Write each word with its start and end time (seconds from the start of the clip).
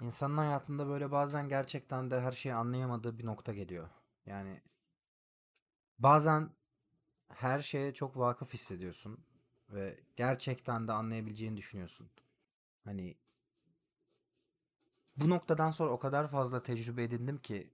İnsanın 0.00 0.36
hayatında 0.36 0.88
böyle 0.88 1.10
bazen 1.10 1.48
gerçekten 1.48 2.10
de 2.10 2.20
her 2.20 2.32
şeyi 2.32 2.54
anlayamadığı 2.54 3.18
bir 3.18 3.26
nokta 3.26 3.52
geliyor. 3.52 3.88
Yani 4.26 4.60
bazen 5.98 6.50
her 7.28 7.62
şeye 7.62 7.94
çok 7.94 8.18
vakıf 8.18 8.54
hissediyorsun 8.54 9.18
ve 9.70 10.00
gerçekten 10.16 10.88
de 10.88 10.92
anlayabileceğini 10.92 11.56
düşünüyorsun. 11.56 12.10
Hani 12.84 13.16
bu 15.16 15.30
noktadan 15.30 15.70
sonra 15.70 15.90
o 15.92 15.98
kadar 15.98 16.28
fazla 16.30 16.62
tecrübe 16.62 17.02
edindim 17.04 17.38
ki 17.38 17.70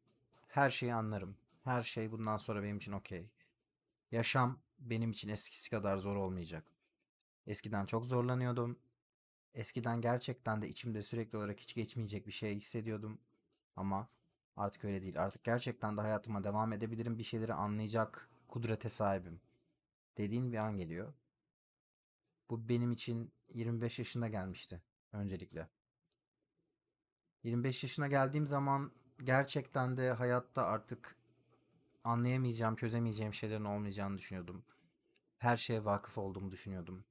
her 0.49 0.71
şeyi 0.71 0.95
anlarım. 0.95 1.37
Her 1.65 1.83
şey 1.83 2.13
bundan 2.13 2.37
sonra 2.37 2.63
benim 2.63 2.77
için 2.77 2.93
okey. 2.93 3.31
Yaşam 4.13 4.59
benim 4.79 5.11
için 5.11 5.29
eskisi 5.29 5.71
kadar 5.71 5.97
zor 5.99 6.17
olmayacak. 6.17 6.65
Eskiden 7.47 7.87
çok 7.87 8.07
zorlanıyordum. 8.07 8.79
Eskiden 9.55 10.01
gerçekten 10.01 10.63
de 10.63 10.69
içimde 10.69 11.03
sürekli 11.03 11.39
olarak 11.39 11.61
hiç 11.61 11.75
geçmeyecek 11.75 12.27
bir 12.27 12.33
şey 12.33 12.55
hissediyordum. 12.57 13.21
Ama 13.77 14.09
artık 14.57 14.85
öyle 14.85 15.03
değil. 15.03 15.23
Artık 15.23 15.45
gerçekten 15.45 15.97
de 15.97 16.01
hayatıma 16.01 16.45
devam 16.45 16.73
edebilirim. 16.73 17.19
Bir 17.19 17.25
şeyleri 17.25 17.55
anlayacak 17.55 18.29
kudrete 18.49 18.89
sahibim. 18.89 19.41
Dediğin 20.19 20.53
bir 20.53 20.59
an 20.59 20.77
geliyor. 20.77 21.15
Bu 22.51 22.69
benim 22.69 22.93
için 22.93 23.33
25 23.55 23.99
yaşında 23.99 24.29
gelmişti 24.29 24.83
öncelikle. 25.13 25.69
25 27.43 27.83
yaşına 27.83 28.09
geldiğim 28.09 28.47
zaman 28.47 28.93
gerçekten 29.25 29.97
de 29.97 30.13
hayatta 30.13 30.67
artık 30.67 31.17
anlayamayacağım, 32.05 32.77
çözemeyeceğim 32.77 33.35
şeylerin 33.35 33.65
olmayacağını 33.65 34.19
düşünüyordum. 34.19 34.65
Her 35.39 35.57
şeye 35.57 35.85
vakıf 35.85 36.19
olduğumu 36.19 36.51
düşünüyordum. 36.51 37.05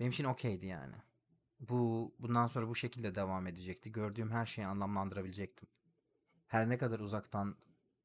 Benim 0.00 0.10
için 0.10 0.24
okeydi 0.24 0.66
yani. 0.66 0.94
Bu 1.60 2.14
bundan 2.18 2.46
sonra 2.46 2.68
bu 2.68 2.74
şekilde 2.74 3.14
devam 3.14 3.46
edecekti. 3.46 3.92
Gördüğüm 3.92 4.30
her 4.30 4.46
şeyi 4.46 4.66
anlamlandırabilecektim. 4.66 5.68
Her 6.46 6.68
ne 6.68 6.78
kadar 6.78 7.00
uzaktan 7.00 7.56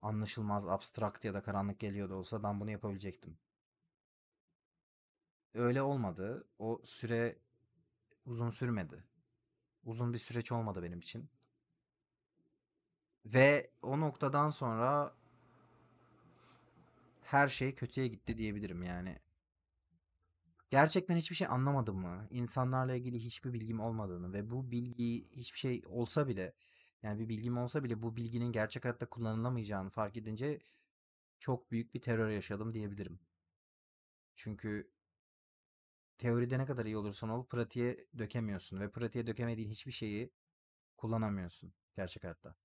anlaşılmaz, 0.02 0.68
abstrakt 0.68 1.26
ya 1.26 1.34
da 1.34 1.44
karanlık 1.44 1.80
geliyordu 1.80 2.16
olsa 2.16 2.44
ben 2.44 2.60
bunu 2.60 2.72
yapabilecektim. 2.72 3.38
Öyle 5.54 5.82
olmadı. 5.82 6.48
O 6.60 6.82
süre 6.86 7.38
uzun 8.26 8.50
sürmedi. 8.50 9.04
Uzun 9.86 10.14
bir 10.14 10.18
süreç 10.18 10.52
olmadı 10.52 10.84
benim 10.84 11.00
için. 11.00 11.30
Ve 13.26 13.72
o 13.82 14.00
noktadan 14.00 14.50
sonra 14.50 15.16
her 17.24 17.48
şey 17.48 17.76
kötüye 17.76 18.08
gitti 18.08 18.38
diyebilirim 18.38 18.84
yani. 18.84 19.20
Gerçekten 20.74 21.16
hiçbir 21.16 21.36
şey 21.36 21.48
anlamadım 21.48 21.98
mı? 21.98 22.28
İnsanlarla 22.30 22.96
ilgili 22.96 23.20
hiçbir 23.20 23.54
bilgim 23.54 23.80
olmadığını 23.80 24.34
ve 24.34 24.52
bu 24.52 24.72
bilgi 24.72 25.30
hiçbir 25.32 25.60
şey 25.60 25.84
olsa 25.88 26.28
bile 26.28 26.54
yani 27.04 27.20
bir 27.20 27.30
bilgim 27.30 27.58
olsa 27.58 27.84
bile 27.84 28.02
bu 28.02 28.16
bilginin 28.16 28.52
gerçek 28.52 28.86
hayatta 28.86 29.10
kullanılamayacağını 29.10 29.90
fark 29.90 30.18
edince 30.18 30.60
çok 31.40 31.72
büyük 31.72 31.94
bir 31.94 32.02
terör 32.02 32.30
yaşadım 32.30 32.74
diyebilirim. 32.74 33.20
Çünkü 34.36 34.92
teoride 36.18 36.60
ne 36.60 36.66
kadar 36.66 36.86
iyi 36.86 36.98
olursan 36.98 37.30
ol 37.30 37.46
pratiğe 37.46 38.08
dökemiyorsun 38.18 38.80
ve 38.80 38.92
pratiğe 38.92 39.28
dökemediğin 39.28 39.70
hiçbir 39.70 39.92
şeyi 39.92 40.34
kullanamıyorsun 40.98 41.74
gerçek 41.96 42.24
hayatta. 42.24 42.56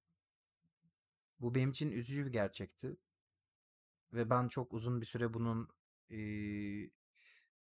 Bu 1.41 1.55
benim 1.55 1.71
için 1.71 1.91
üzücü 1.91 2.27
bir 2.27 2.33
gerçekti. 2.33 2.97
Ve 4.13 4.31
ben 4.31 4.49
çok 4.49 4.73
uzun 4.75 5.01
bir 5.01 5.07
süre 5.07 5.35
bunun 5.35 5.69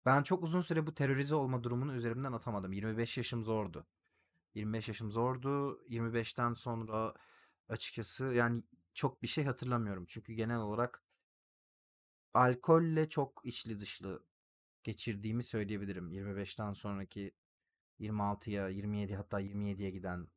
ben 0.08 0.22
çok 0.22 0.42
uzun 0.44 0.60
süre 0.60 0.86
bu 0.86 0.94
terörize 0.94 1.34
olma 1.34 1.64
durumunu 1.64 1.94
üzerimden 1.94 2.32
atamadım. 2.32 2.72
25 2.72 3.16
yaşım 3.18 3.44
zordu. 3.44 3.86
25 4.54 4.88
yaşım 4.88 5.10
zordu. 5.10 5.80
25'ten 5.88 6.54
sonra 6.54 7.14
açıkçası 7.68 8.24
yani 8.24 8.62
çok 8.94 9.22
bir 9.22 9.28
şey 9.28 9.44
hatırlamıyorum. 9.44 10.04
Çünkü 10.08 10.32
genel 10.32 10.58
olarak 10.58 11.02
alkolle 12.34 13.08
çok 13.08 13.40
içli 13.44 13.80
dışlı 13.80 14.24
geçirdiğimi 14.84 15.42
söyleyebilirim. 15.42 16.12
25'ten 16.12 16.72
sonraki 16.72 17.32
26'ya, 17.98 18.68
27 18.68 19.16
hatta 19.16 19.40
27'ye 19.40 19.90
giden 19.90 20.28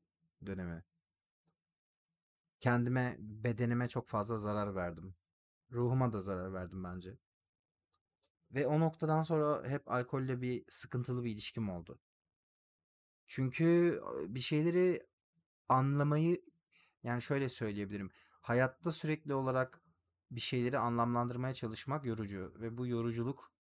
dönemi. 0.46 0.84
Kendime, 2.60 3.16
bedenime 3.20 3.88
çok 3.90 4.10
fazla 4.10 4.38
zarar 4.38 4.76
verdim. 4.76 5.16
Ruhuma 5.72 6.14
da 6.14 6.20
zarar 6.20 6.54
verdim 6.54 6.84
bence. 6.84 7.18
Ve 8.54 8.68
o 8.68 8.80
noktadan 8.80 9.24
sonra 9.24 9.70
hep 9.70 9.92
alkolle 9.92 10.42
bir 10.42 10.66
sıkıntılı 10.70 11.24
bir 11.24 11.32
ilişkim 11.32 11.70
oldu. 11.70 12.00
Çünkü 13.28 14.02
bir 14.28 14.40
şeyleri 14.40 15.08
anlamayı 15.70 16.42
yani 17.04 17.22
şöyle 17.22 17.50
söyleyebilirim. 17.50 18.12
Hayatta 18.42 18.92
sürekli 18.92 19.34
olarak 19.34 19.82
bir 20.32 20.42
şeyleri 20.42 20.78
anlamlandırmaya 20.78 21.54
çalışmak 21.54 22.06
yorucu 22.06 22.54
ve 22.60 22.78
bu 22.78 22.88
yoruculuk 22.88 23.52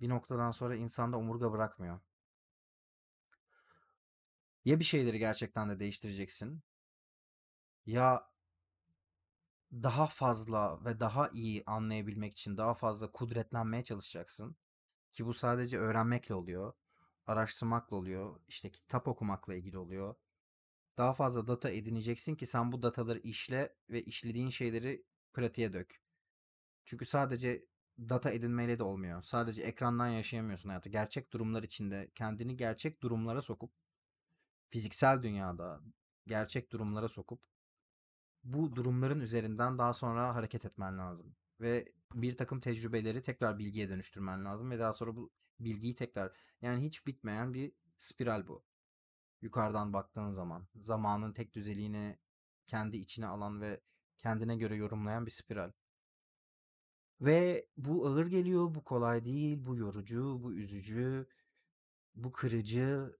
bir 0.00 0.08
noktadan 0.08 0.50
sonra 0.50 0.76
insanda 0.76 1.16
omurga 1.16 1.52
bırakmıyor. 1.52 2.00
Ya 4.64 4.78
bir 4.78 4.84
şeyleri 4.84 5.18
gerçekten 5.18 5.68
de 5.68 5.78
değiştireceksin 5.78 6.62
ya 7.86 8.31
daha 9.72 10.06
fazla 10.06 10.84
ve 10.84 11.00
daha 11.00 11.28
iyi 11.28 11.62
anlayabilmek 11.66 12.32
için 12.32 12.56
daha 12.56 12.74
fazla 12.74 13.10
kudretlenmeye 13.10 13.84
çalışacaksın. 13.84 14.56
Ki 15.12 15.26
bu 15.26 15.34
sadece 15.34 15.78
öğrenmekle 15.78 16.34
oluyor. 16.34 16.72
Araştırmakla 17.26 17.96
oluyor. 17.96 18.40
işte 18.48 18.72
kitap 18.72 19.08
okumakla 19.08 19.54
ilgili 19.54 19.78
oluyor. 19.78 20.14
Daha 20.98 21.12
fazla 21.12 21.46
data 21.46 21.70
edineceksin 21.70 22.34
ki 22.34 22.46
sen 22.46 22.72
bu 22.72 22.82
dataları 22.82 23.18
işle 23.18 23.76
ve 23.90 24.02
işlediğin 24.02 24.48
şeyleri 24.48 25.04
pratiğe 25.32 25.72
dök. 25.72 26.02
Çünkü 26.84 27.06
sadece 27.06 27.66
data 27.98 28.30
edinmeyle 28.30 28.78
de 28.78 28.82
olmuyor. 28.82 29.22
Sadece 29.22 29.62
ekrandan 29.62 30.08
yaşayamıyorsun 30.08 30.68
hayatı. 30.68 30.88
Gerçek 30.88 31.32
durumlar 31.32 31.62
içinde 31.62 32.10
kendini 32.14 32.56
gerçek 32.56 33.02
durumlara 33.02 33.42
sokup 33.42 33.72
fiziksel 34.70 35.22
dünyada 35.22 35.82
gerçek 36.26 36.72
durumlara 36.72 37.08
sokup 37.08 37.51
bu 38.44 38.76
durumların 38.76 39.20
üzerinden 39.20 39.78
daha 39.78 39.94
sonra 39.94 40.34
hareket 40.34 40.64
etmen 40.64 40.98
lazım. 40.98 41.36
Ve 41.60 41.92
bir 42.14 42.36
takım 42.36 42.60
tecrübeleri 42.60 43.22
tekrar 43.22 43.58
bilgiye 43.58 43.88
dönüştürmen 43.88 44.44
lazım 44.44 44.70
ve 44.70 44.78
daha 44.78 44.92
sonra 44.92 45.16
bu 45.16 45.32
bilgiyi 45.60 45.94
tekrar 45.94 46.32
yani 46.62 46.84
hiç 46.84 47.06
bitmeyen 47.06 47.54
bir 47.54 47.72
spiral 47.98 48.46
bu. 48.46 48.64
Yukarıdan 49.42 49.92
baktığın 49.92 50.32
zaman 50.32 50.66
zamanın 50.76 51.32
tek 51.32 51.54
düzeliğini 51.54 52.18
kendi 52.66 52.96
içine 52.96 53.26
alan 53.26 53.60
ve 53.60 53.80
kendine 54.18 54.56
göre 54.56 54.76
yorumlayan 54.76 55.26
bir 55.26 55.30
spiral. 55.30 55.72
Ve 57.20 57.66
bu 57.76 58.06
ağır 58.06 58.26
geliyor, 58.26 58.74
bu 58.74 58.84
kolay 58.84 59.24
değil, 59.24 59.66
bu 59.66 59.76
yorucu, 59.76 60.40
bu 60.42 60.54
üzücü, 60.54 61.26
bu 62.14 62.32
kırıcı. 62.32 63.16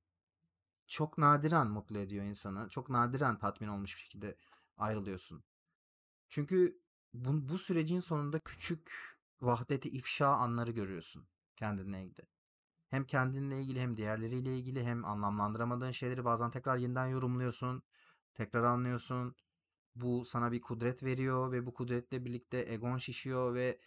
Çok 0.87 1.19
nadiren 1.19 1.67
mutlu 1.67 1.99
ediyor 1.99 2.25
insanı. 2.25 2.69
Çok 2.69 2.91
nadiren 2.91 3.39
tatmin 3.39 3.69
olmuş 3.69 3.97
bir 3.97 4.01
şekilde 4.01 4.37
ayrılıyorsun. 4.77 5.45
Çünkü 6.29 6.81
bu, 7.15 7.49
bu 7.49 7.59
sürecin 7.59 8.01
sonunda 8.01 8.39
küçük 8.39 8.93
vahdeti 9.41 9.89
ifşa 9.89 10.27
anları 10.27 10.71
görüyorsun 10.71 11.27
kendinle 11.57 12.05
ilgili. 12.05 12.27
Hem 12.89 13.05
kendinle 13.05 13.63
ilgili 13.63 13.81
hem 13.81 13.97
diğerleriyle 13.97 14.59
ilgili 14.59 14.85
hem 14.85 15.05
anlamlandıramadığın 15.05 15.91
şeyleri 15.91 16.25
bazen 16.25 16.51
tekrar 16.51 16.77
yeniden 16.77 17.07
yorumluyorsun. 17.07 17.83
Tekrar 18.35 18.65
anlıyorsun. 18.65 19.37
Bu 19.95 20.25
sana 20.25 20.53
bir 20.53 20.61
kudret 20.61 21.03
veriyor 21.05 21.53
ve 21.53 21.67
bu 21.67 21.75
kudretle 21.75 22.25
birlikte 22.25 22.65
egon 22.69 22.99
şişiyor 22.99 23.55
ve 23.55 23.81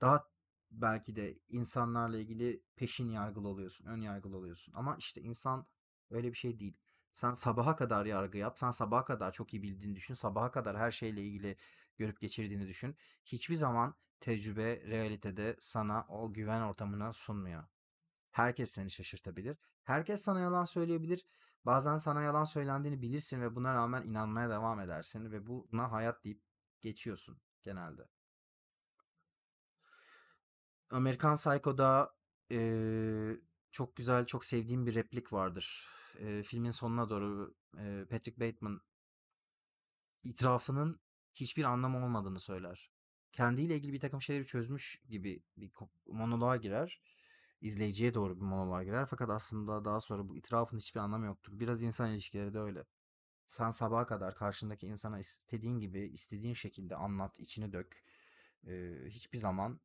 daha 0.00 0.30
belki 0.70 1.16
de 1.16 1.38
insanlarla 1.48 2.18
ilgili 2.18 2.62
peşin 2.76 3.10
yargılı 3.10 3.48
oluyorsun, 3.48 3.86
ön 3.86 4.00
yargılı 4.00 4.36
oluyorsun. 4.36 4.72
Ama 4.76 4.96
işte 4.96 5.20
insan 5.20 5.66
öyle 6.10 6.28
bir 6.32 6.36
şey 6.36 6.60
değil. 6.60 6.76
Sen 7.12 7.34
sabaha 7.34 7.76
kadar 7.76 8.06
yargı 8.06 8.38
yap. 8.38 8.58
Sen 8.58 8.70
sabaha 8.70 9.04
kadar 9.04 9.32
çok 9.32 9.54
iyi 9.54 9.62
bildiğini 9.62 9.96
düşün. 9.96 10.14
Sabaha 10.14 10.50
kadar 10.50 10.78
her 10.78 10.90
şeyle 10.90 11.22
ilgili 11.22 11.56
görüp 11.98 12.20
geçirdiğini 12.20 12.68
düşün. 12.68 12.96
Hiçbir 13.24 13.56
zaman 13.56 13.94
tecrübe 14.20 14.82
realitede 14.86 15.56
sana 15.60 16.06
o 16.08 16.32
güven 16.32 16.60
ortamını 16.60 17.12
sunmuyor. 17.12 17.64
Herkes 18.30 18.70
seni 18.70 18.90
şaşırtabilir. 18.90 19.58
Herkes 19.84 20.22
sana 20.22 20.40
yalan 20.40 20.64
söyleyebilir. 20.64 21.26
Bazen 21.66 21.96
sana 21.96 22.22
yalan 22.22 22.44
söylendiğini 22.44 23.02
bilirsin 23.02 23.40
ve 23.40 23.54
buna 23.56 23.74
rağmen 23.74 24.02
inanmaya 24.02 24.50
devam 24.50 24.80
edersin 24.80 25.32
ve 25.32 25.46
buna 25.46 25.92
hayat 25.92 26.24
deyip 26.24 26.42
geçiyorsun 26.80 27.40
genelde. 27.62 28.08
Amerikan 30.90 31.34
Psycho'da 31.36 32.14
eee, 32.50 33.40
çok 33.70 33.96
güzel, 33.96 34.26
çok 34.26 34.44
sevdiğim 34.44 34.86
bir 34.86 34.94
replik 34.94 35.32
vardır. 35.32 35.88
Eee, 36.18 36.42
filmin 36.42 36.70
sonuna 36.70 37.10
doğru 37.10 37.54
eee, 37.78 38.06
Patrick 38.10 38.40
Bateman 38.40 38.80
itirafının 40.24 41.00
hiçbir 41.34 41.64
anlamı 41.64 42.04
olmadığını 42.04 42.40
söyler. 42.40 42.90
Kendiyle 43.32 43.76
ilgili 43.76 43.92
bir 43.92 44.00
takım 44.00 44.22
şeyleri 44.22 44.46
çözmüş 44.46 45.02
gibi 45.08 45.42
bir 45.56 45.70
monoloğa 46.06 46.56
girer. 46.56 47.00
İzleyiciye 47.60 48.14
doğru 48.14 48.36
bir 48.36 48.44
monoloğa 48.44 48.84
girer. 48.84 49.06
Fakat 49.06 49.30
aslında 49.30 49.84
daha 49.84 50.00
sonra 50.00 50.28
bu 50.28 50.36
itirafın 50.36 50.78
hiçbir 50.78 51.00
anlamı 51.00 51.26
yoktur. 51.26 51.60
Biraz 51.60 51.82
insan 51.82 52.10
ilişkileri 52.12 52.54
de 52.54 52.58
öyle. 52.58 52.84
Sen 53.48 53.70
sabaha 53.70 54.06
kadar 54.06 54.34
karşındaki 54.36 54.86
insana 54.88 55.18
istediğin 55.20 55.78
gibi, 55.80 56.00
istediğin 56.00 56.54
şekilde 56.54 56.96
anlat, 56.96 57.40
içini 57.40 57.72
dök. 57.72 58.04
Eee, 58.64 59.04
hiçbir 59.10 59.38
zaman 59.38 59.80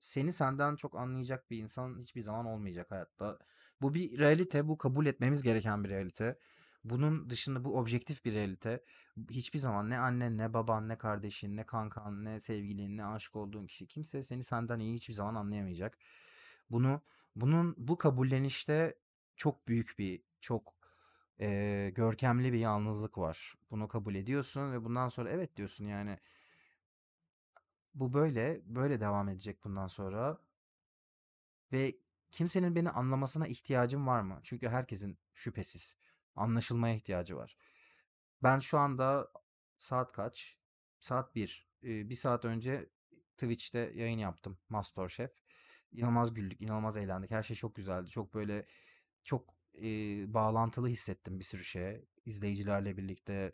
seni 0.00 0.32
senden 0.32 0.76
çok 0.76 0.96
anlayacak 0.96 1.50
bir 1.50 1.58
insan 1.58 1.98
hiçbir 1.98 2.20
zaman 2.20 2.46
olmayacak 2.46 2.90
hayatta. 2.90 3.38
Bu 3.84 3.94
bir 3.94 4.18
realite, 4.18 4.68
bu 4.68 4.78
kabul 4.78 5.06
etmemiz 5.06 5.42
gereken 5.42 5.84
bir 5.84 5.88
realite. 5.88 6.38
Bunun 6.84 7.30
dışında 7.30 7.64
bu 7.64 7.78
objektif 7.78 8.24
bir 8.24 8.32
realite. 8.32 8.84
Hiçbir 9.30 9.58
zaman 9.58 9.90
ne 9.90 9.98
annen, 9.98 10.38
ne 10.38 10.54
baban, 10.54 10.88
ne 10.88 10.98
kardeşin, 10.98 11.56
ne 11.56 11.64
kankan, 11.66 12.24
ne 12.24 12.40
sevgilin, 12.40 12.96
ne 12.96 13.04
aşık 13.06 13.36
olduğun 13.36 13.66
kişi 13.66 13.86
kimse 13.86 14.22
seni 14.22 14.44
senden 14.44 14.78
iyi 14.80 14.94
hiçbir 14.94 15.14
zaman 15.14 15.34
anlayamayacak. 15.34 15.98
Bunu 16.70 17.00
bunun 17.36 17.74
bu 17.78 17.98
kabullenişte 17.98 18.94
çok 19.36 19.68
büyük 19.68 19.98
bir, 19.98 20.22
çok 20.40 20.74
eee, 21.38 21.90
görkemli 21.90 22.52
bir 22.52 22.58
yalnızlık 22.58 23.18
var. 23.18 23.54
Bunu 23.70 23.88
kabul 23.88 24.14
ediyorsun 24.14 24.72
ve 24.72 24.84
bundan 24.84 25.08
sonra 25.08 25.30
evet 25.30 25.56
diyorsun 25.56 25.84
yani 25.86 26.18
bu 27.94 28.12
böyle, 28.12 28.60
böyle 28.66 29.00
devam 29.00 29.28
edecek 29.28 29.64
bundan 29.64 29.86
sonra 29.88 30.38
ve 31.72 31.94
kimsenin 32.34 32.74
beni 32.74 32.90
anlamasına 32.90 33.46
ihtiyacım 33.46 34.06
var 34.06 34.20
mı? 34.20 34.40
Çünkü 34.42 34.68
herkesin 34.68 35.18
şüphesiz 35.32 35.96
anlaşılmaya 36.34 36.94
ihtiyacı 36.94 37.36
var. 37.36 37.56
Ben 38.42 38.58
şu 38.58 38.78
anda 38.78 39.28
saat 39.76 40.12
kaç? 40.12 40.58
Saat 41.00 41.34
1. 41.34 41.68
Ee, 41.82 42.08
bir 42.08 42.14
saat 42.14 42.44
önce 42.44 42.90
Twitch'te 43.36 43.92
yayın 43.94 44.18
yaptım. 44.18 44.58
MasterChef. 44.68 45.30
İnanılmaz 45.92 46.34
güldük, 46.34 46.60
inanılmaz 46.60 46.96
eğlendik. 46.96 47.30
Her 47.30 47.42
şey 47.42 47.56
çok 47.56 47.74
güzeldi. 47.74 48.10
Çok 48.10 48.34
böyle 48.34 48.66
çok 49.24 49.54
e, 49.82 49.84
bağlantılı 50.34 50.88
hissettim 50.88 51.38
bir 51.38 51.44
sürü 51.44 51.64
şeye. 51.64 52.04
İzleyicilerle 52.24 52.96
birlikte, 52.96 53.52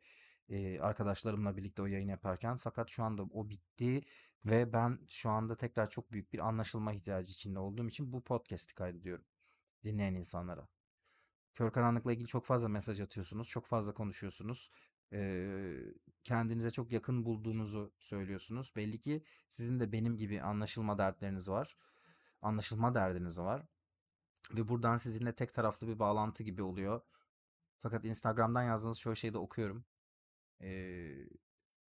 e, 0.49 0.81
arkadaşlarımla 0.81 1.56
birlikte 1.56 1.82
o 1.82 1.87
yayın 1.87 2.09
yaparken. 2.09 2.56
Fakat 2.56 2.91
şu 2.91 3.05
anda 3.05 3.23
o 3.23 3.49
bitti 3.49 4.03
ve 4.44 4.72
ben 4.72 4.98
şu 5.08 5.31
anda 5.31 5.56
tekrar 5.56 5.90
çok 5.90 6.12
büyük 6.12 6.32
bir 6.32 6.38
anlaşılma 6.48 6.92
ihtiyacı 6.92 7.32
içinde 7.32 7.58
olduğum 7.58 7.88
için 7.88 8.12
bu 8.12 8.25
podcast'i 8.25 8.75
kaydediyorum 8.75 9.25
dinleyen 9.84 10.14
insanlara. 10.14 10.69
Kör 11.54 11.72
karanlıkla 11.72 12.12
ilgili 12.12 12.28
çok 12.28 12.46
fazla 12.46 12.69
mesaj 12.69 13.00
atıyorsunuz, 13.00 13.48
çok 13.48 13.66
fazla 13.66 13.94
konuşuyorsunuz. 13.94 14.70
Ee, 15.12 15.81
kendinize 16.25 16.70
çok 16.70 16.92
yakın 16.92 17.25
bulduğunuzu 17.25 17.94
söylüyorsunuz. 17.98 18.72
Belli 18.76 19.00
ki 19.00 19.25
sizin 19.48 19.81
de 19.81 19.92
benim 19.92 20.16
gibi 20.16 20.43
anlaşılma 20.43 20.98
dertleriniz 20.98 21.48
var. 21.48 21.76
Anlaşılma 22.43 22.94
derdiniz 22.94 23.38
var. 23.38 23.66
Ve 24.52 24.69
buradan 24.69 24.96
sizinle 24.96 25.34
tek 25.34 25.54
taraflı 25.54 25.88
bir 25.88 25.98
bağlantı 25.98 26.43
gibi 26.43 26.62
oluyor. 26.62 27.00
Fakat 27.78 28.04
Instagram'dan 28.04 28.62
yazdığınız 28.62 29.00
çoğu 29.00 29.16
şeyi 29.16 29.32
de 29.34 29.38
okuyorum. 29.38 29.84
Ee, 30.62 31.28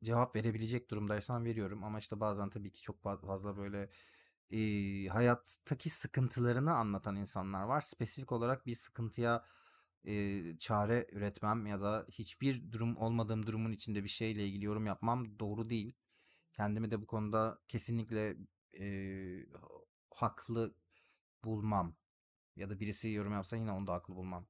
cevap 0.07 0.37
verebilecek 0.37 0.91
durumdaysam 0.91 1.45
veriyorum. 1.45 1.85
Ama 1.85 2.01
işte 2.01 2.21
bazen 2.21 2.51
tabii 2.51 2.73
ki 2.73 2.83
çok 2.83 3.03
fazla 3.03 3.59
böyle 3.59 3.91
e, 4.51 4.59
hayattaki 5.09 5.91
sıkıntılarını 5.91 6.75
anlatan 6.75 7.17
insanlar 7.17 7.63
var. 7.65 7.81
Spesifik 7.81 8.33
olarak 8.33 8.67
bir 8.67 8.75
sıkıntıya 8.75 9.45
e, 10.07 10.43
çare 10.59 11.07
üretmem 11.13 11.67
ya 11.67 11.81
da 11.83 12.07
hiçbir 12.11 12.73
durum 12.73 12.97
olmadığım 12.97 13.47
durumun 13.47 13.73
içinde 13.73 14.05
bir 14.05 14.09
şeyle 14.09 14.47
ilgili 14.49 14.65
yorum 14.65 14.87
yapmam 14.87 15.39
doğru 15.39 15.71
değil. 15.71 15.95
Kendimi 16.55 16.91
de 16.91 17.03
bu 17.03 17.07
konuda 17.07 17.59
kesinlikle 17.69 18.37
e, 18.81 19.47
haklı 20.15 20.75
bulmam. 21.45 21.97
Ya 22.57 22.71
da 22.71 22.81
birisi 22.81 23.09
yorum 23.11 23.33
yapsa 23.33 23.57
yine 23.57 23.73
onu 23.73 23.87
da 23.87 23.95
haklı 23.95 24.17
bulmam. 24.17 24.49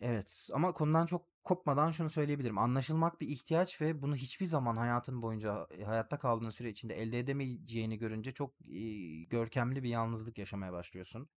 Evet 0.00 0.48
ama 0.52 0.72
konudan 0.74 1.06
çok 1.06 1.26
kopmadan 1.44 1.90
şunu 1.90 2.10
söyleyebilirim. 2.10 2.58
Anlaşılmak 2.58 3.20
bir 3.20 3.28
ihtiyaç 3.28 3.80
ve 3.80 4.02
bunu 4.02 4.16
hiçbir 4.16 4.46
zaman 4.46 4.76
hayatın 4.76 5.22
boyunca 5.22 5.66
hayatta 5.86 6.18
kaldığın 6.18 6.50
süre 6.50 6.68
içinde 6.70 6.94
elde 6.94 7.18
edemeyeceğini 7.18 7.98
görünce 7.98 8.32
çok 8.32 8.54
e, 8.68 9.22
görkemli 9.24 9.82
bir 9.82 9.88
yalnızlık 9.88 10.38
yaşamaya 10.38 10.72
başlıyorsun. 10.72 11.28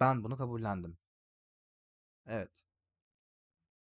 Ben 0.00 0.24
bunu 0.24 0.36
kabullendim. 0.36 0.98
Evet. 2.26 2.64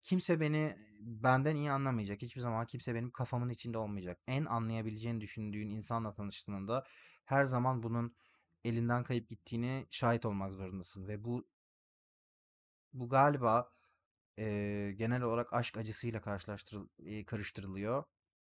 Kimse 0.03 0.41
beni 0.41 0.77
benden 1.01 1.57
iyi 1.57 1.71
anlamayacak. 1.71 2.23
Hiçbir 2.23 2.41
zaman 2.41 2.67
kimse 2.67 2.95
benim 2.95 3.11
kafamın 3.11 3.49
içinde 3.49 3.79
olmayacak. 3.79 4.21
En 4.27 4.45
anlayabileceğini 4.45 5.21
düşündüğün 5.21 5.69
insanla 5.71 6.13
tanıştığında 6.15 6.85
her 7.25 7.45
zaman 7.45 7.83
bunun 7.83 8.17
elinden 8.65 9.05
kayıp 9.05 9.29
gittiğini 9.29 9.87
şahit 9.91 10.27
olmak 10.27 10.55
zorundasın 10.55 11.09
ve 11.09 11.25
bu 11.25 11.49
bu 13.01 13.09
galiba 13.09 13.71
e, 14.39 14.95
genel 14.97 15.23
olarak 15.23 15.53
aşk 15.53 15.77
acısıyla 15.77 16.21
karşılaştırıl 16.21 16.89
karıştırılıyor. 17.27 18.05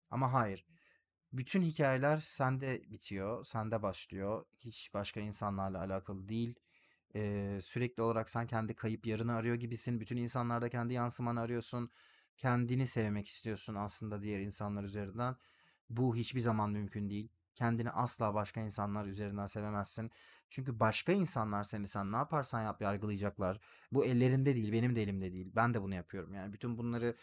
Ama 0.09 0.33
hayır. 0.33 0.65
Bütün 1.33 1.61
hikayeler 1.61 2.17
sende 2.17 2.91
bitiyor, 2.91 3.45
sende 3.45 3.81
başlıyor. 3.83 4.45
Hiç 4.59 4.93
başka 4.93 5.19
insanlarla 5.19 5.79
alakalı 5.79 6.29
değil. 6.29 6.55
Ee, 7.15 7.59
sürekli 7.63 8.03
olarak 8.03 8.29
sen 8.29 8.47
kendi 8.47 8.75
kayıp 8.75 9.07
yarını 9.07 9.35
arıyor 9.35 9.55
gibisin. 9.55 9.99
Bütün 9.99 10.17
insanlarda 10.17 10.69
kendi 10.69 10.93
yansımanı 10.93 11.41
arıyorsun. 11.41 11.89
Kendini 12.37 12.87
sevmek 12.87 13.27
istiyorsun 13.27 13.75
aslında 13.75 14.23
diğer 14.23 14.39
insanlar 14.39 14.83
üzerinden. 14.83 15.35
Bu 15.89 16.15
hiçbir 16.15 16.41
zaman 16.41 16.71
mümkün 16.71 17.09
değil. 17.09 17.29
Kendini 17.55 17.89
asla 17.91 18.33
başka 18.33 18.61
insanlar 18.61 19.05
üzerinden 19.05 19.45
sevemezsin. 19.45 20.11
Çünkü 20.49 20.79
başka 20.79 21.11
insanlar 21.11 21.63
seni 21.63 21.87
sen 21.87 22.11
ne 22.11 22.15
yaparsan 22.15 22.61
yap 22.61 22.81
yargılayacaklar. 22.81 23.59
Bu 23.91 24.05
ellerinde 24.05 24.55
değil, 24.55 24.71
benim 24.71 24.95
de 24.95 25.03
elimde 25.03 25.33
değil. 25.33 25.51
Ben 25.55 25.73
de 25.73 25.81
bunu 25.81 25.95
yapıyorum. 25.95 26.33
Yani 26.33 26.53
bütün 26.53 26.77
bunları 26.77 27.15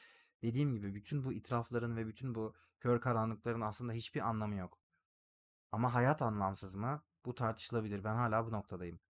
dediğim 0.43 0.75
gibi 0.75 0.95
bütün 0.95 1.25
bu 1.25 1.33
itirafların 1.33 1.97
ve 1.97 2.07
bütün 2.07 2.35
bu 2.35 2.55
kör 2.81 3.01
karanlıkların 3.01 3.61
aslında 3.61 3.93
hiçbir 3.93 4.21
anlamı 4.29 4.55
yok. 4.55 4.79
Ama 5.73 5.95
hayat 5.95 6.23
anlamsız 6.23 6.75
mı? 6.75 7.03
Bu 7.25 7.35
tartışılabilir. 7.35 8.05
Ben 8.05 8.15
hala 8.15 8.47
bu 8.47 8.53
noktadayım. 8.53 9.01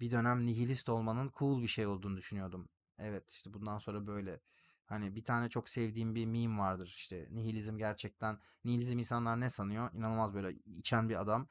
Bir 0.00 0.10
dönem 0.10 0.46
nihilist 0.46 0.88
olmanın 0.88 1.32
cool 1.38 1.62
bir 1.62 1.68
şey 1.68 1.86
olduğunu 1.86 2.16
düşünüyordum. 2.16 2.68
Evet 2.98 3.30
işte 3.30 3.54
bundan 3.54 3.78
sonra 3.78 4.06
böyle. 4.06 4.40
Hani 4.86 5.16
bir 5.16 5.24
tane 5.24 5.48
çok 5.48 5.68
sevdiğim 5.68 6.14
bir 6.14 6.26
meme 6.26 6.58
vardır 6.58 6.86
işte 6.96 7.28
nihilizm 7.30 7.78
gerçekten 7.78 8.38
nihilizm 8.64 8.98
insanlar 8.98 9.40
ne 9.40 9.50
sanıyor? 9.50 9.90
İnanılmaz 9.94 10.34
böyle 10.34 10.52
içen 10.78 11.08
bir 11.08 11.20
adam. 11.20 11.48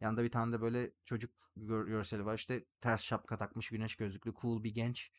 Yanında 0.00 0.24
bir 0.24 0.30
tane 0.30 0.52
de 0.52 0.60
böyle 0.60 0.92
çocuk 1.04 1.30
gör, 1.56 1.86
görseli 1.86 2.24
var 2.24 2.34
işte 2.34 2.64
ters 2.80 3.02
şapka 3.02 3.36
takmış 3.38 3.68
güneş 3.70 3.96
gözlüklü 3.96 4.34
cool 4.40 4.62
bir 4.64 4.74
genç. 4.74 5.10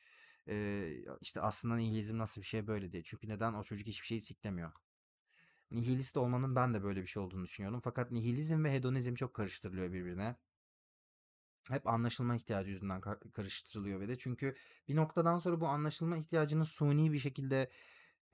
Ee, 0.47 0.93
işte 1.21 1.41
aslında 1.41 1.75
nihilizm 1.75 2.17
nasıl 2.17 2.41
bir 2.41 2.45
şey 2.47 2.67
böyle 2.67 2.91
diye. 2.91 3.03
Çünkü 3.03 3.27
neden 3.27 3.53
o 3.53 3.63
çocuk 3.63 3.87
hiçbir 3.87 4.07
şeyi 4.07 4.21
siklemiyor. 4.21 4.71
Nihilist 5.71 6.17
olmanın 6.17 6.55
ben 6.55 6.73
de 6.73 6.83
böyle 6.83 7.01
bir 7.01 7.07
şey 7.07 7.23
olduğunu 7.23 7.43
düşünüyordum. 7.43 7.81
Fakat 7.83 8.11
nihilizm 8.11 8.63
ve 8.63 8.73
hedonizm 8.73 9.15
çok 9.15 9.33
karıştırılıyor 9.33 9.93
birbirine 9.93 10.35
hep 11.69 11.87
anlaşılma 11.87 12.35
ihtiyacı 12.35 12.69
yüzünden 12.69 13.01
karıştırılıyor 13.33 13.99
ve 13.99 14.07
de 14.07 14.17
çünkü 14.17 14.55
bir 14.87 14.95
noktadan 14.95 15.39
sonra 15.39 15.61
bu 15.61 15.67
anlaşılma 15.67 16.17
ihtiyacının 16.17 16.63
suni 16.63 17.13
bir 17.13 17.19
şekilde 17.19 17.71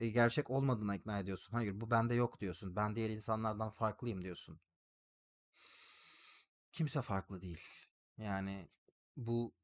e, 0.00 0.08
gerçek 0.08 0.50
olmadığına 0.50 0.94
ikna 0.96 1.18
ediyorsun. 1.18 1.52
Hayır 1.52 1.80
bu 1.80 1.90
bende 1.90 2.14
yok 2.14 2.40
diyorsun. 2.40 2.76
Ben 2.76 2.96
diğer 2.96 3.10
insanlardan 3.10 3.70
farklıyım 3.70 4.22
diyorsun. 4.22 4.60
Kimse 6.72 7.02
farklı 7.02 7.42
değil. 7.42 7.60
Yani 8.18 8.68
bu 9.16 9.54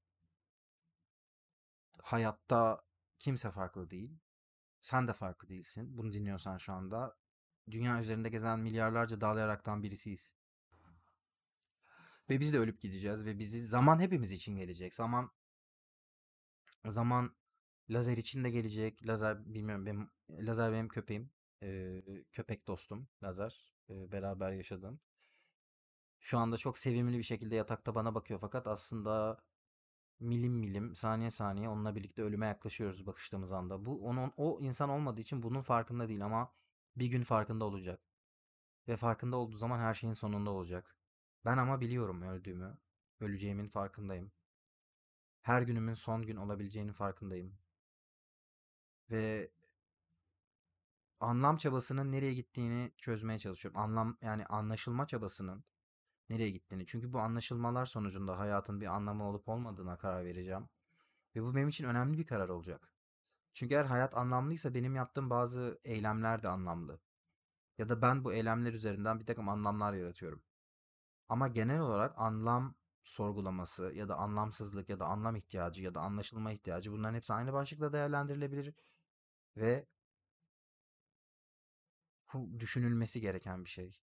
hayatta 2.02 2.84
kimse 3.18 3.50
farklı 3.50 3.90
değil. 3.90 4.18
Sen 4.82 5.08
de 5.08 5.12
farklı 5.12 5.48
değilsin. 5.48 5.98
Bunu 5.98 6.12
dinliyorsan 6.12 6.58
şu 6.58 6.72
anda. 6.72 7.16
Dünya 7.70 8.00
üzerinde 8.00 8.28
gezen 8.28 8.60
milyarlarca 8.60 9.20
dağlayaraktan 9.20 9.82
birisiyiz. 9.82 10.37
Ve 12.30 12.40
biz 12.40 12.52
de 12.52 12.58
ölüp 12.58 12.80
gideceğiz 12.80 13.24
ve 13.24 13.38
bizi 13.38 13.62
zaman 13.62 14.00
hepimiz 14.00 14.32
için 14.32 14.56
gelecek. 14.56 14.94
Zaman 14.94 15.30
zaman 16.86 17.36
lazer 17.90 18.16
için 18.16 18.44
de 18.44 18.50
gelecek. 18.50 19.06
Lazer 19.06 19.54
bilmiyorum 19.54 19.86
benim 19.86 20.10
lazer 20.30 20.72
benim 20.72 20.88
köpeğim. 20.88 21.30
Ee, 21.62 22.02
köpek 22.32 22.66
dostum 22.68 23.08
Lazer. 23.22 23.74
Ee, 23.90 24.12
beraber 24.12 24.52
yaşadım. 24.52 25.00
Şu 26.20 26.38
anda 26.38 26.56
çok 26.56 26.78
sevimli 26.78 27.18
bir 27.18 27.22
şekilde 27.22 27.54
yatakta 27.56 27.94
bana 27.94 28.14
bakıyor 28.14 28.40
fakat 28.40 28.66
aslında 28.66 29.38
milim 30.20 30.52
milim 30.52 30.96
saniye 30.96 31.30
saniye 31.30 31.68
onunla 31.68 31.96
birlikte 31.96 32.22
ölüme 32.22 32.46
yaklaşıyoruz 32.46 33.06
bakıştığımız 33.06 33.52
anda. 33.52 33.86
Bu 33.86 34.06
onun 34.06 34.32
o 34.36 34.60
insan 34.60 34.90
olmadığı 34.90 35.20
için 35.20 35.42
bunun 35.42 35.62
farkında 35.62 36.08
değil 36.08 36.24
ama 36.24 36.52
bir 36.96 37.06
gün 37.06 37.22
farkında 37.22 37.64
olacak. 37.64 38.00
Ve 38.88 38.96
farkında 38.96 39.36
olduğu 39.36 39.56
zaman 39.56 39.78
her 39.80 39.94
şeyin 39.94 40.14
sonunda 40.14 40.50
olacak. 40.50 40.97
Ben 41.44 41.58
ama 41.58 41.80
biliyorum 41.80 42.22
öldüğümü. 42.22 42.78
Öleceğimin 43.20 43.68
farkındayım. 43.68 44.32
Her 45.42 45.62
günümün 45.62 45.94
son 45.94 46.22
gün 46.22 46.36
olabileceğinin 46.36 46.92
farkındayım. 46.92 47.58
Ve 49.10 49.50
anlam 51.20 51.56
çabasının 51.56 52.12
nereye 52.12 52.34
gittiğini 52.34 52.92
çözmeye 52.96 53.38
çalışıyorum. 53.38 53.80
Anlam 53.80 54.18
yani 54.22 54.46
anlaşılma 54.46 55.06
çabasının 55.06 55.64
nereye 56.30 56.50
gittiğini. 56.50 56.86
Çünkü 56.86 57.12
bu 57.12 57.20
anlaşılmalar 57.20 57.86
sonucunda 57.86 58.38
hayatın 58.38 58.80
bir 58.80 58.86
anlamı 58.86 59.24
olup 59.28 59.48
olmadığına 59.48 59.98
karar 59.98 60.24
vereceğim. 60.24 60.68
Ve 61.36 61.42
bu 61.42 61.54
benim 61.54 61.68
için 61.68 61.84
önemli 61.84 62.18
bir 62.18 62.26
karar 62.26 62.48
olacak. 62.48 62.92
Çünkü 63.52 63.74
eğer 63.74 63.84
hayat 63.84 64.16
anlamlıysa 64.16 64.74
benim 64.74 64.96
yaptığım 64.96 65.30
bazı 65.30 65.80
eylemler 65.84 66.42
de 66.42 66.48
anlamlı. 66.48 67.00
Ya 67.78 67.88
da 67.88 68.02
ben 68.02 68.24
bu 68.24 68.32
eylemler 68.32 68.72
üzerinden 68.72 69.20
bir 69.20 69.26
takım 69.26 69.48
anlamlar 69.48 69.92
yaratıyorum. 69.92 70.42
Ama 71.28 71.48
genel 71.48 71.80
olarak 71.80 72.14
anlam 72.18 72.74
sorgulaması 73.02 73.92
ya 73.94 74.08
da 74.08 74.16
anlamsızlık 74.16 74.88
ya 74.88 75.00
da 75.00 75.06
anlam 75.06 75.36
ihtiyacı 75.36 75.82
ya 75.82 75.94
da 75.94 76.00
anlaşılma 76.00 76.52
ihtiyacı 76.52 76.92
bunların 76.92 77.14
hepsi 77.14 77.32
aynı 77.32 77.52
başlıkla 77.52 77.92
değerlendirilebilir 77.92 78.74
ve 79.56 79.86
düşünülmesi 82.58 83.20
gereken 83.20 83.64
bir 83.64 83.70
şey. 83.70 83.98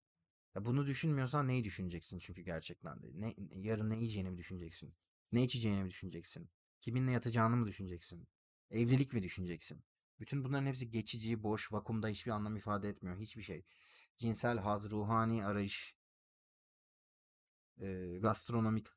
Ya 0.55 0.65
bunu 0.65 0.87
düşünmüyorsan 0.87 1.47
neyi 1.47 1.63
düşüneceksin 1.63 2.19
çünkü 2.19 2.41
gerçekten 2.41 3.03
de. 3.03 3.07
Ne, 3.13 3.35
yarın 3.55 3.89
ne 3.89 3.95
yiyeceğini 3.95 4.29
mi 4.29 4.37
düşüneceksin? 4.37 4.95
Ne 5.31 5.43
içeceğini 5.43 5.83
mi 5.83 5.89
düşüneceksin? 5.89 6.49
Kiminle 6.81 7.11
yatacağını 7.11 7.55
mı 7.55 7.67
düşüneceksin? 7.67 8.27
Evlilik 8.71 9.13
mi 9.13 9.23
düşüneceksin? 9.23 9.83
Bütün 10.19 10.43
bunların 10.43 10.65
hepsi 10.65 10.89
geçici, 10.91 11.43
boş, 11.43 11.73
vakumda 11.73 12.07
hiçbir 12.07 12.31
anlam 12.31 12.55
ifade 12.55 12.89
etmiyor. 12.89 13.17
Hiçbir 13.17 13.41
şey. 13.41 13.65
Cinsel 14.17 14.57
haz, 14.57 14.91
ruhani 14.91 15.45
arayış, 15.45 15.95
e, 17.81 18.17
gastronomik 18.21 18.87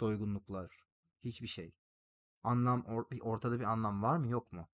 doygunluklar. 0.00 0.84
Hiçbir 1.24 1.46
şey. 1.46 1.74
Anlam, 2.42 2.84
or, 2.86 3.04
ortada 3.20 3.60
bir 3.60 3.64
anlam 3.64 4.02
var 4.02 4.16
mı 4.16 4.28
yok 4.28 4.52
mu? 4.52 4.68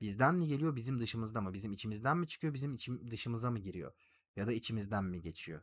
Bizden 0.00 0.34
mi 0.34 0.48
geliyor, 0.48 0.76
bizim 0.76 1.00
dışımızda 1.00 1.40
mı? 1.40 1.52
Bizim 1.52 1.72
içimizden 1.72 2.18
mi 2.18 2.28
çıkıyor, 2.28 2.54
bizim 2.54 2.74
içim, 2.74 3.10
dışımıza 3.10 3.50
mı 3.50 3.58
giriyor? 3.58 3.92
Ya 4.36 4.46
da 4.46 4.52
içimizden 4.52 5.04
mi 5.04 5.20
geçiyor? 5.20 5.62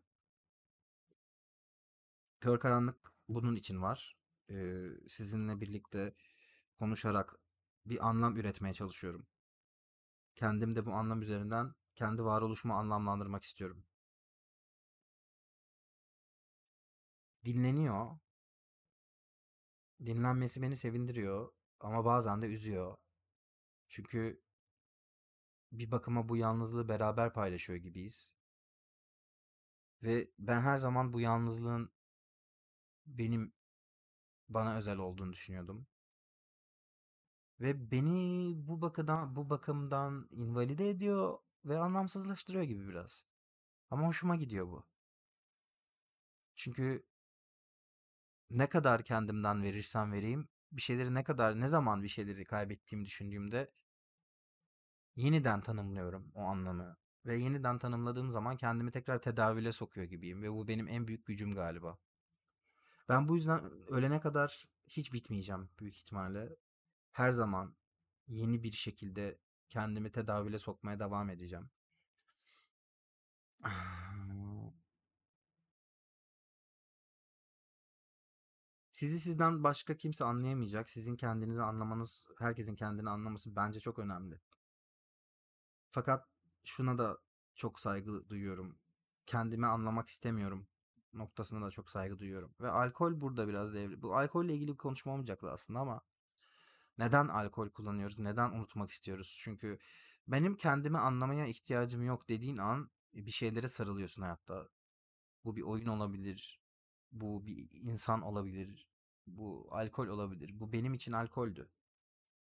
Kör 2.40 2.60
karanlık 2.60 3.14
bunun 3.30 3.56
için 3.56 3.82
var. 3.82 4.18
Ee, 4.50 4.86
sizinle 5.08 5.62
birlikte 5.62 6.16
konuşarak 6.80 7.36
bir 7.86 8.08
anlam 8.08 8.38
üretmeye 8.38 8.74
çalışıyorum. 8.74 9.28
Kendim 10.36 10.76
de 10.76 10.86
bu 10.86 10.94
anlam 10.94 11.22
üzerinden 11.22 11.74
kendi 11.96 12.24
varoluşumu 12.24 12.74
anlamlandırmak 12.74 13.44
istiyorum. 13.44 13.86
Dinleniyor. 17.46 18.20
Dinlenmesi 20.06 20.62
beni 20.62 20.78
sevindiriyor 20.78 21.52
ama 21.80 22.06
bazen 22.06 22.42
de 22.42 22.48
üzüyor. 22.48 22.96
Çünkü 23.88 24.44
bir 25.72 25.92
bakıma 25.92 26.30
bu 26.30 26.38
yalnızlığı 26.38 26.90
beraber 26.90 27.34
paylaşıyor 27.34 27.80
gibiyiz. 27.80 28.36
Ve 30.04 30.32
ben 30.40 30.62
her 30.62 30.78
zaman 30.78 31.14
bu 31.14 31.20
yalnızlığın 31.20 31.92
benim 33.06 33.54
bana 34.50 34.78
özel 34.78 34.98
olduğunu 34.98 35.34
düşünüyordum. 35.34 35.88
Ve 37.60 37.92
beni 37.92 38.54
bu 38.68 38.82
bakıdan 38.82 39.36
bu 39.36 39.50
bakımdan 39.50 40.28
invalide 40.32 40.90
ediyor 40.90 41.40
ve 41.66 41.78
anlamsızlaştırıyor 41.78 42.64
gibi 42.64 42.88
biraz. 42.88 43.26
Ama 43.90 44.08
hoşuma 44.08 44.36
gidiyor 44.36 44.68
bu. 44.68 44.86
Çünkü 46.56 47.06
ne 48.54 48.70
kadar 48.70 49.04
kendimden 49.04 49.64
verirsem 49.64 50.12
vereyim, 50.12 50.50
bir 50.72 50.82
şeyleri 50.82 51.14
ne 51.14 51.24
kadar 51.24 51.60
ne 51.62 51.68
zaman 51.68 52.04
bir 52.04 52.08
şeyleri 52.08 52.46
kaybettiğimi 52.46 53.06
düşündüğümde 53.06 53.72
yeniden 55.16 55.62
tanımlıyorum 55.62 56.32
o 56.36 56.42
anlamı. 56.42 56.98
Ve 57.26 57.38
yeniden 57.38 57.78
tanımladığım 57.78 58.32
zaman 58.32 58.58
kendimi 58.58 58.92
tekrar 58.92 59.22
tedavüle 59.22 59.72
sokuyor 59.72 60.08
gibiyim 60.08 60.44
ve 60.44 60.52
bu 60.52 60.68
benim 60.68 60.88
en 60.88 61.08
büyük 61.08 61.26
gücüm 61.26 61.56
galiba. 61.56 61.98
Ben 63.10 63.28
bu 63.28 63.36
yüzden 63.36 63.72
ölene 63.88 64.20
kadar 64.20 64.66
hiç 64.88 65.14
bitmeyeceğim 65.14 65.70
büyük 65.80 65.98
ihtimalle. 65.98 66.56
Her 67.12 67.32
zaman 67.32 67.76
yeni 68.28 68.64
bir 68.64 68.72
şekilde 68.72 69.40
kendimi 69.70 70.12
tedavüle 70.12 70.60
sokmaya 70.60 71.00
devam 71.00 71.30
edeceğim. 71.30 71.70
Sizi 79.04 79.20
sizden 79.20 79.64
başka 79.64 79.98
kimse 79.98 80.26
anlayamayacak. 80.26 80.90
Sizin 80.90 81.16
kendinizi 81.16 81.62
anlamanız, 81.62 82.28
herkesin 82.40 82.76
kendini 82.76 83.10
anlaması 83.10 83.56
bence 83.56 83.80
çok 83.80 84.00
önemli. 84.00 84.40
Fakat 85.90 86.28
şuna 86.64 86.98
da 86.98 87.18
çok 87.56 87.80
saygı 87.80 88.30
duyuyorum. 88.30 88.80
Kendimi 89.26 89.68
anlamak 89.68 90.10
istemiyorum 90.10 90.68
noktasına 91.14 91.66
da 91.66 91.72
çok 91.72 91.90
saygı 91.90 92.20
duyuyorum. 92.20 92.56
Ve 92.62 92.70
alkol 92.70 93.22
burada 93.22 93.48
biraz 93.48 93.74
devri. 93.74 94.02
Bu 94.02 94.18
alkolle 94.18 94.54
ilgili 94.54 94.72
bir 94.72 94.78
konuşma 94.78 95.12
olmayacaktı 95.12 95.52
aslında 95.52 95.80
ama 95.80 96.02
neden 96.98 97.28
alkol 97.28 97.70
kullanıyoruz? 97.70 98.20
Neden 98.20 98.52
unutmak 98.52 98.92
istiyoruz? 98.92 99.40
Çünkü 99.44 99.80
benim 100.28 100.56
kendimi 100.56 100.98
anlamaya 100.98 101.48
ihtiyacım 101.48 102.06
yok 102.06 102.30
dediğin 102.30 102.58
an 102.58 102.92
bir 103.14 103.32
şeylere 103.32 103.68
sarılıyorsun 103.68 104.22
hayatta. 104.22 104.70
Bu 105.46 105.56
bir 105.56 105.62
oyun 105.62 105.88
olabilir. 105.88 106.60
Bu 107.12 107.46
bir 107.46 107.70
insan 107.72 108.22
olabilir. 108.22 108.93
Bu 109.28 109.68
alkol 109.72 110.08
olabilir. 110.08 110.60
Bu 110.60 110.74
benim 110.74 110.94
için 110.94 111.12
alkoldü. 111.12 111.70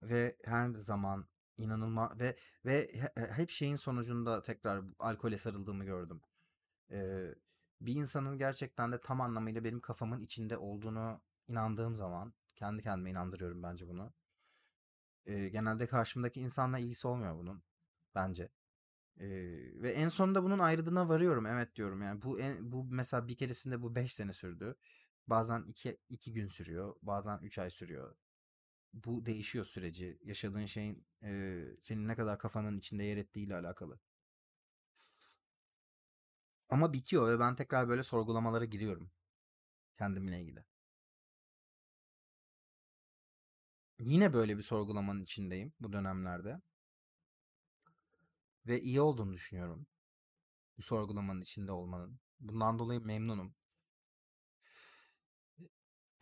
Ve 0.04 0.38
her 0.46 0.70
zaman 0.70 1.28
inanılmaz 1.58 2.20
ve 2.20 2.38
ve 2.66 2.92
hep 3.16 3.50
şeyin 3.50 3.76
sonucunda 3.76 4.44
tekrar 4.44 4.84
alkole 5.00 5.38
sarıldığımı 5.38 5.86
gördüm. 5.86 6.22
Ee, 6.92 7.36
bir 7.82 7.96
insanın 7.96 8.38
gerçekten 8.38 8.92
de 8.92 9.02
tam 9.02 9.22
anlamıyla 9.22 9.64
benim 9.64 9.80
kafamın 9.82 10.22
içinde 10.22 10.58
olduğunu 10.58 11.22
inandığım 11.48 11.96
zaman 11.96 12.34
kendi 12.56 12.82
kendime 12.84 13.12
inandırıyorum 13.12 13.64
bence 13.64 13.88
bunu. 13.88 14.14
Ee, 15.26 15.50
genelde 15.50 15.88
karşımdaki 15.88 16.42
insanla 16.42 16.80
ilgisi 16.80 17.08
olmuyor 17.08 17.38
bunun 17.38 17.64
bence. 18.16 18.50
Ee, 19.20 19.28
ve 19.82 19.92
en 19.92 20.10
sonunda 20.10 20.44
bunun 20.44 20.60
ayrıdığına 20.60 21.10
varıyorum. 21.10 21.46
Evet 21.46 21.76
diyorum 21.76 22.02
yani 22.02 22.22
bu 22.22 22.40
en, 22.40 22.72
bu 22.72 22.86
mesela 22.86 23.28
bir 23.28 23.38
keresinde 23.38 23.82
bu 23.82 23.96
5 23.96 24.14
sene 24.14 24.34
sürdü. 24.34 24.76
Bazen 25.28 25.64
2 25.68 25.98
2 26.10 26.34
gün 26.34 26.48
sürüyor, 26.48 26.96
bazen 27.02 27.40
3 27.40 27.60
ay 27.60 27.70
sürüyor. 27.72 28.16
Bu 28.94 29.26
değişiyor 29.26 29.66
süreci. 29.66 30.20
Yaşadığın 30.24 30.66
şeyin 30.66 31.06
e, 31.24 31.64
senin 31.82 32.08
ne 32.08 32.16
kadar 32.16 32.40
kafanın 32.40 32.78
içinde 32.78 33.04
yer 33.04 33.18
ettiğiyle 33.18 33.56
alakalı. 33.56 34.00
Ama 36.70 36.94
bitiyor 36.94 37.28
ve 37.30 37.40
ben 37.40 37.56
tekrar 37.56 37.90
böyle 37.90 38.04
sorgulamalara 38.04 38.66
giriyorum. 38.66 39.12
Kendimle 39.98 40.42
ilgili. 40.42 40.66
Yine 44.00 44.34
böyle 44.34 44.58
bir 44.58 44.64
sorgulamanın 44.64 45.24
içindeyim 45.24 45.74
bu 45.80 45.94
dönemlerde. 45.94 46.62
Ve 48.68 48.82
iyi 48.82 49.02
olduğunu 49.02 49.34
düşünüyorum. 49.34 49.88
Bu 50.78 50.82
sorgulamanın 50.82 51.42
içinde 51.42 51.72
olmanın. 51.72 52.20
Bundan 52.40 52.80
dolayı 52.80 53.02
memnunum. 53.02 53.56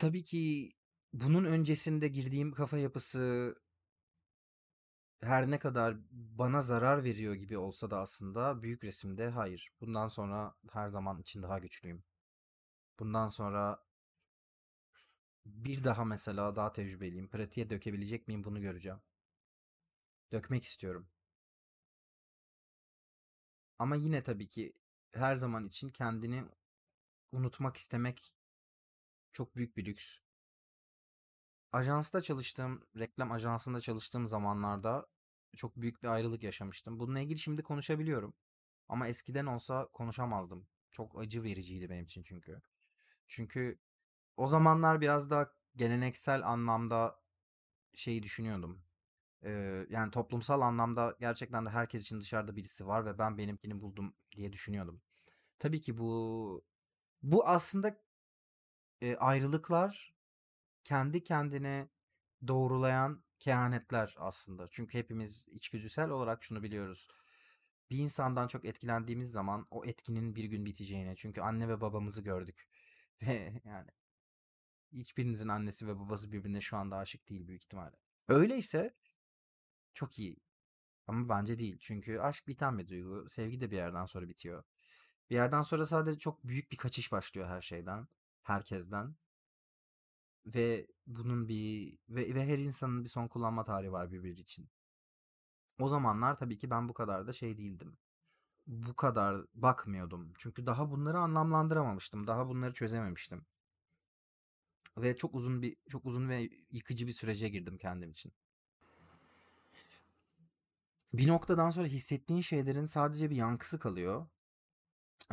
Tabii 0.06 0.24
ki 0.24 0.72
bunun 1.14 1.46
öncesinde 1.46 2.08
girdiğim 2.08 2.52
kafa 2.52 2.78
yapısı 2.78 3.56
her 5.22 5.52
ne 5.52 5.60
kadar 5.60 5.98
bana 6.12 6.62
zarar 6.62 7.04
veriyor 7.04 7.34
gibi 7.34 7.58
olsa 7.58 7.92
da 7.92 8.00
aslında 8.00 8.62
büyük 8.62 8.84
resimde 8.84 9.30
hayır. 9.30 9.72
Bundan 9.82 10.08
sonra 10.08 10.56
her 10.72 10.88
zaman 10.88 11.20
için 11.20 11.44
daha 11.44 11.60
güçlüyüm. 11.60 12.04
Bundan 13.00 13.30
sonra 13.30 13.86
bir 15.46 15.84
daha 15.84 16.06
mesela 16.06 16.56
daha 16.56 16.74
tecrübeliyim. 16.74 17.28
Pratiğe 17.30 17.70
dökebilecek 17.70 18.28
miyim 18.28 18.44
bunu 18.44 18.62
göreceğim. 18.62 19.00
Dökmek 20.32 20.64
istiyorum. 20.64 21.10
Ama 23.80 23.96
yine 23.96 24.24
tabii 24.24 24.50
ki 24.50 24.74
her 25.12 25.36
zaman 25.36 25.66
için 25.66 25.90
kendini 25.90 26.44
unutmak 27.32 27.78
istemek 27.78 28.35
çok 29.36 29.56
büyük 29.56 29.78
bir 29.78 29.86
lüks. 29.86 30.20
Ajansta 31.72 32.22
çalıştığım, 32.22 32.88
reklam 32.98 33.32
ajansında 33.32 33.82
çalıştığım 33.82 34.28
zamanlarda 34.28 35.08
çok 35.56 35.76
büyük 35.76 36.04
bir 36.04 36.08
ayrılık 36.08 36.44
yaşamıştım. 36.44 37.00
Bununla 37.00 37.20
ilgili 37.20 37.40
şimdi 37.40 37.64
konuşabiliyorum. 37.64 38.34
Ama 38.90 39.08
eskiden 39.08 39.46
olsa 39.46 39.88
konuşamazdım. 39.94 40.68
Çok 40.92 41.20
acı 41.20 41.44
vericiydi 41.44 41.90
benim 41.90 42.06
için 42.06 42.24
çünkü. 42.24 42.62
Çünkü 43.28 43.80
o 44.38 44.48
zamanlar 44.48 45.02
biraz 45.02 45.30
daha 45.30 45.52
geleneksel 45.76 46.48
anlamda 46.48 47.20
şeyi 47.94 48.24
düşünüyordum. 48.24 48.84
Ee, 49.44 49.86
yani 49.90 50.12
toplumsal 50.12 50.62
anlamda 50.62 51.16
gerçekten 51.20 51.66
de 51.66 51.70
herkes 51.70 52.02
için 52.02 52.22
dışarıda 52.22 52.56
birisi 52.56 52.88
var 52.88 53.06
ve 53.06 53.18
ben 53.18 53.38
benimkini 53.38 53.82
buldum 53.82 54.16
diye 54.36 54.54
düşünüyordum. 54.54 55.02
Tabii 55.60 55.82
ki 55.82 55.98
bu 55.98 56.66
bu 57.24 57.48
aslında 57.48 58.05
e, 59.02 59.16
ayrılıklar 59.16 60.16
kendi 60.84 61.24
kendine 61.24 61.90
doğrulayan 62.48 63.24
kehanetler 63.40 64.16
aslında. 64.18 64.68
Çünkü 64.72 64.98
hepimiz 64.98 65.48
içgüdüsel 65.48 66.10
olarak 66.10 66.44
şunu 66.44 66.64
biliyoruz. 66.64 67.08
Bir 67.90 67.98
insandan 67.98 68.48
çok 68.48 68.66
etkilendiğimiz 68.66 69.32
zaman 69.32 69.68
o 69.72 69.86
etkinin 69.86 70.36
bir 70.36 70.44
gün 70.44 70.66
biteceğini. 70.66 71.16
Çünkü 71.18 71.42
anne 71.42 71.70
ve 71.70 71.82
babamızı 71.82 72.22
gördük. 72.22 72.70
Ve 73.22 73.62
yani 73.66 73.90
hiçbirinizin 74.92 75.48
annesi 75.48 75.88
ve 75.88 76.00
babası 76.00 76.32
birbirine 76.32 76.62
şu 76.62 76.78
anda 76.78 76.98
aşık 76.98 77.30
değil 77.30 77.48
büyük 77.48 77.64
ihtimalle. 77.64 77.96
Öyleyse 78.28 78.96
çok 79.94 80.20
iyi. 80.20 80.38
Ama 81.08 81.30
bence 81.30 81.60
değil. 81.60 81.78
Çünkü 81.80 82.20
aşk 82.20 82.48
biten 82.48 82.80
bir 82.80 82.88
duygu. 82.88 83.30
Sevgi 83.30 83.62
de 83.62 83.72
bir 83.72 83.76
yerden 83.76 84.06
sonra 84.06 84.30
bitiyor. 84.30 84.64
Bir 85.30 85.36
yerden 85.36 85.62
sonra 85.62 85.86
sadece 85.86 86.20
çok 86.20 86.44
büyük 86.44 86.72
bir 86.72 86.78
kaçış 86.78 87.12
başlıyor 87.12 87.48
her 87.48 87.62
şeyden, 87.62 88.08
herkesten. 88.46 89.16
Ve 90.46 90.88
bunun 91.08 91.48
bir 91.48 91.98
ve, 92.10 92.36
ve 92.36 92.46
her 92.48 92.58
insanın 92.60 93.04
bir 93.04 93.10
son 93.10 93.28
kullanma 93.28 93.64
tarihi 93.64 93.92
var 93.92 94.12
birbiri 94.12 94.42
için. 94.42 94.70
O 95.80 95.90
zamanlar 95.90 96.38
tabii 96.38 96.58
ki 96.58 96.70
ben 96.70 96.90
bu 96.90 96.94
kadar 96.94 97.28
da 97.28 97.34
şey 97.34 97.58
değildim. 97.58 97.98
Bu 98.68 98.96
kadar 98.96 99.46
bakmıyordum. 99.56 100.34
Çünkü 100.38 100.66
daha 100.66 100.92
bunları 100.92 101.20
anlamlandıramamıştım. 101.20 102.28
Daha 102.28 102.48
bunları 102.50 102.74
çözememiştim. 102.74 103.46
Ve 104.98 105.18
çok 105.18 105.36
uzun 105.36 105.62
bir 105.62 105.78
çok 105.90 106.06
uzun 106.06 106.30
ve 106.30 106.50
yıkıcı 106.72 107.08
bir 107.08 107.12
sürece 107.12 107.50
girdim 107.50 107.78
kendim 107.78 108.12
için. 108.12 108.34
Bir 111.14 111.28
noktadan 111.28 111.70
sonra 111.70 111.88
hissettiğin 111.88 112.42
şeylerin 112.42 112.86
sadece 112.86 113.30
bir 113.30 113.36
yankısı 113.36 113.80
kalıyor. 113.80 114.28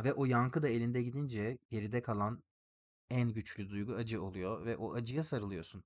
Ve 0.03 0.13
o 0.13 0.25
yankı 0.25 0.63
da 0.63 0.69
elinde 0.69 1.03
gidince 1.03 1.57
geride 1.69 2.01
kalan 2.01 2.43
en 3.13 3.33
güçlü 3.33 3.69
duygu 3.69 3.93
acı 3.93 4.23
oluyor 4.23 4.65
ve 4.65 4.77
o 4.77 4.93
acıya 4.93 5.23
sarılıyorsun. 5.23 5.83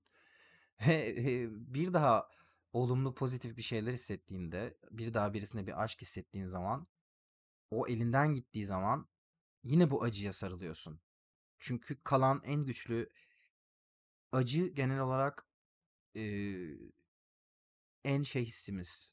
Ve 0.86 1.48
bir 1.50 1.92
daha 1.92 2.28
olumlu 2.72 3.14
pozitif 3.14 3.56
bir 3.56 3.62
şeyler 3.62 3.92
hissettiğinde, 3.92 4.78
bir 4.90 5.14
daha 5.14 5.34
birisine 5.34 5.66
bir 5.66 5.82
aşk 5.82 6.02
hissettiğin 6.02 6.46
zaman, 6.46 6.86
o 7.70 7.88
elinden 7.88 8.34
gittiği 8.34 8.66
zaman 8.66 9.08
yine 9.64 9.90
bu 9.90 10.02
acıya 10.02 10.32
sarılıyorsun. 10.32 11.00
Çünkü 11.58 12.02
kalan 12.04 12.42
en 12.44 12.64
güçlü 12.64 13.10
acı 14.32 14.66
genel 14.66 15.00
olarak 15.00 15.46
e, 16.16 16.22
en 18.04 18.22
şey 18.22 18.44
hissimiz. 18.44 19.12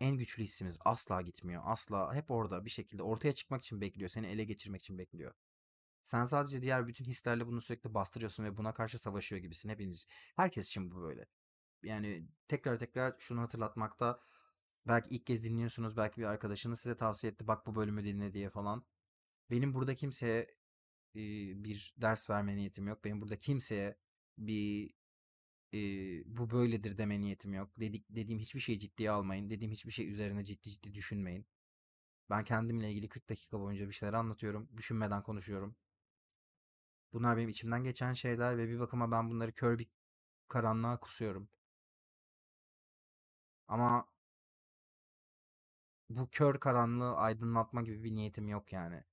En 0.00 0.16
güçlü 0.16 0.42
hissimiz 0.42 0.76
asla 0.84 1.22
gitmiyor. 1.22 1.62
Asla 1.66 2.14
hep 2.14 2.30
orada 2.30 2.64
bir 2.64 2.70
şekilde 2.70 3.02
ortaya 3.02 3.34
çıkmak 3.34 3.62
için 3.62 3.80
bekliyor. 3.80 4.10
Seni 4.10 4.26
ele 4.26 4.44
geçirmek 4.44 4.82
için 4.82 4.98
bekliyor. 4.98 5.34
Sen 6.08 6.24
sadece 6.24 6.62
diğer 6.62 6.86
bütün 6.86 7.04
hislerle 7.04 7.46
bunu 7.46 7.60
sürekli 7.60 7.94
bastırıyorsun 7.94 8.44
ve 8.44 8.56
buna 8.56 8.74
karşı 8.74 8.98
savaşıyor 8.98 9.42
gibisin. 9.42 9.68
Hepiniz, 9.68 10.06
herkes 10.36 10.66
için 10.66 10.90
bu 10.90 11.02
böyle. 11.02 11.26
Yani 11.82 12.28
tekrar 12.48 12.78
tekrar 12.78 13.14
şunu 13.18 13.40
hatırlatmakta 13.40 14.20
belki 14.86 15.10
ilk 15.10 15.26
kez 15.26 15.44
dinliyorsunuz. 15.44 15.96
Belki 15.96 16.20
bir 16.20 16.26
arkadaşınız 16.26 16.80
size 16.80 16.96
tavsiye 16.96 17.32
etti. 17.32 17.46
Bak 17.48 17.66
bu 17.66 17.74
bölümü 17.74 18.04
dinle 18.04 18.32
diye 18.32 18.50
falan. 18.50 18.84
Benim 19.50 19.74
burada 19.74 19.94
kimseye 19.94 20.40
e, 21.16 21.20
bir 21.64 21.94
ders 21.98 22.30
verme 22.30 22.56
niyetim 22.56 22.88
yok. 22.88 23.04
Benim 23.04 23.20
burada 23.20 23.38
kimseye 23.38 23.98
bir 24.38 24.90
e, 25.74 25.78
bu 26.38 26.50
böyledir 26.50 26.98
deme 26.98 27.20
niyetim 27.20 27.54
yok. 27.54 27.70
Dedik, 27.80 28.06
dediğim 28.10 28.40
hiçbir 28.40 28.60
şeyi 28.60 28.80
ciddiye 28.80 29.10
almayın. 29.10 29.50
Dediğim 29.50 29.72
hiçbir 29.72 29.92
şey 29.92 30.12
üzerine 30.12 30.44
ciddi 30.44 30.70
ciddi 30.70 30.94
düşünmeyin. 30.94 31.46
Ben 32.30 32.44
kendimle 32.44 32.90
ilgili 32.92 33.08
40 33.08 33.28
dakika 33.30 33.60
boyunca 33.60 33.88
bir 33.88 33.94
şeyler 33.94 34.14
anlatıyorum. 34.14 34.68
Düşünmeden 34.76 35.22
konuşuyorum. 35.22 35.76
Bunlar 37.12 37.36
benim 37.36 37.48
içimden 37.48 37.84
geçen 37.84 38.12
şeyler 38.12 38.58
ve 38.58 38.68
bir 38.68 38.80
bakıma 38.80 39.10
ben 39.10 39.30
bunları 39.30 39.52
kör 39.52 39.78
bir 39.78 39.88
karanlığa 40.48 41.00
kusuyorum. 41.00 41.48
Ama 43.68 44.06
bu 46.10 46.28
kör 46.30 46.60
karanlığı 46.60 47.16
aydınlatma 47.16 47.82
gibi 47.82 48.04
bir 48.04 48.14
niyetim 48.14 48.48
yok 48.48 48.72
yani. 48.72 49.04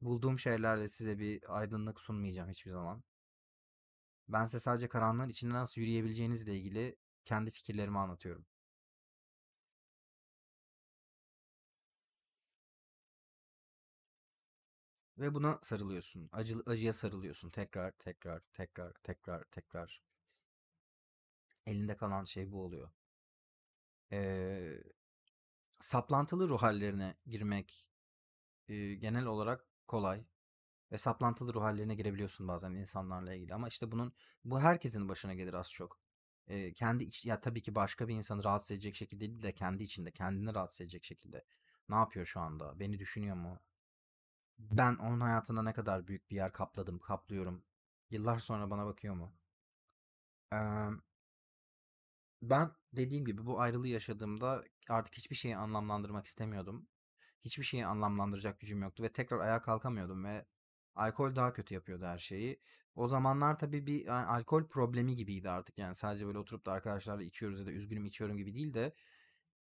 Bulduğum 0.00 0.38
şeylerle 0.38 0.88
size 0.88 1.18
bir 1.18 1.58
aydınlık 1.58 2.00
sunmayacağım 2.00 2.50
hiçbir 2.50 2.70
zaman. 2.70 3.02
Ben 4.28 4.44
size 4.46 4.60
sadece 4.60 4.88
karanlığın 4.88 5.28
içinde 5.28 5.54
nasıl 5.54 5.80
yürüyebileceğinizle 5.80 6.56
ilgili 6.56 6.96
kendi 7.24 7.50
fikirlerimi 7.50 7.98
anlatıyorum. 7.98 8.46
Ve 15.18 15.34
buna 15.34 15.58
sarılıyorsun. 15.62 16.28
Acı, 16.32 16.62
acıya 16.66 16.92
sarılıyorsun. 16.92 17.50
Tekrar, 17.50 17.90
tekrar, 17.92 18.40
tekrar, 18.52 18.92
tekrar, 18.92 19.44
tekrar. 19.44 20.02
Elinde 21.66 21.96
kalan 21.96 22.24
şey 22.24 22.52
bu 22.52 22.62
oluyor. 22.62 22.90
Ee, 24.12 24.82
saplantılı 25.80 26.48
ruh 26.48 26.62
hallerine 26.62 27.14
girmek 27.26 27.88
e, 28.68 28.94
genel 28.94 29.26
olarak 29.26 29.66
kolay. 29.88 30.24
Ve 30.92 30.98
saplantılı 30.98 31.54
ruh 31.54 31.62
hallerine 31.62 31.94
girebiliyorsun 31.94 32.48
bazen 32.48 32.72
insanlarla 32.74 33.34
ilgili. 33.34 33.54
Ama 33.54 33.68
işte 33.68 33.92
bunun 33.92 34.14
bu 34.44 34.60
herkesin 34.60 35.08
başına 35.08 35.34
gelir 35.34 35.54
az 35.54 35.72
çok. 35.72 36.00
Ee, 36.48 36.74
kendi 36.74 37.04
iç, 37.04 37.26
ya 37.26 37.40
tabii 37.40 37.62
ki 37.62 37.74
başka 37.74 38.08
bir 38.08 38.14
insanı 38.14 38.44
rahatsız 38.44 38.70
edecek 38.72 38.94
şekilde 38.96 39.20
değil 39.20 39.42
de 39.42 39.52
kendi 39.54 39.84
içinde 39.84 40.12
kendini 40.12 40.54
rahatsız 40.54 40.80
edecek 40.80 41.04
şekilde. 41.04 41.44
Ne 41.88 41.96
yapıyor 41.96 42.26
şu 42.26 42.40
anda? 42.40 42.80
Beni 42.80 42.98
düşünüyor 42.98 43.36
mu? 43.36 43.60
Ben 44.58 44.94
onun 44.96 45.20
hayatında 45.20 45.62
ne 45.62 45.72
kadar 45.72 46.06
büyük 46.08 46.30
bir 46.30 46.36
yer 46.36 46.52
kapladım, 46.52 46.98
kaplıyorum. 46.98 47.64
Yıllar 48.10 48.38
sonra 48.38 48.70
bana 48.70 48.86
bakıyor 48.86 49.14
mu? 49.14 49.32
Ee, 50.52 50.56
ben 52.42 52.70
dediğim 52.92 53.24
gibi 53.24 53.46
bu 53.46 53.60
ayrılığı 53.60 53.88
yaşadığımda 53.88 54.64
artık 54.88 55.14
hiçbir 55.14 55.36
şeyi 55.36 55.56
anlamlandırmak 55.56 56.26
istemiyordum. 56.26 56.88
Hiçbir 57.44 57.64
şeyi 57.64 57.86
anlamlandıracak 57.86 58.60
gücüm 58.60 58.82
yoktu 58.82 59.02
ve 59.02 59.12
tekrar 59.12 59.38
ayağa 59.38 59.62
kalkamıyordum 59.62 60.24
ve 60.24 60.46
alkol 60.94 61.36
daha 61.36 61.52
kötü 61.52 61.74
yapıyordu 61.74 62.04
her 62.04 62.18
şeyi. 62.18 62.60
O 62.94 63.08
zamanlar 63.08 63.58
tabii 63.58 63.86
bir 63.86 64.04
yani 64.06 64.26
alkol 64.26 64.68
problemi 64.68 65.16
gibiydi 65.16 65.50
artık 65.50 65.78
yani 65.78 65.94
sadece 65.94 66.26
böyle 66.26 66.38
oturup 66.38 66.66
da 66.66 66.72
arkadaşlarla 66.72 67.22
içiyoruz 67.22 67.60
ya 67.60 67.66
da 67.66 67.72
üzgünüm 67.72 68.04
içiyorum 68.04 68.36
gibi 68.36 68.54
değil 68.54 68.74
de 68.74 68.94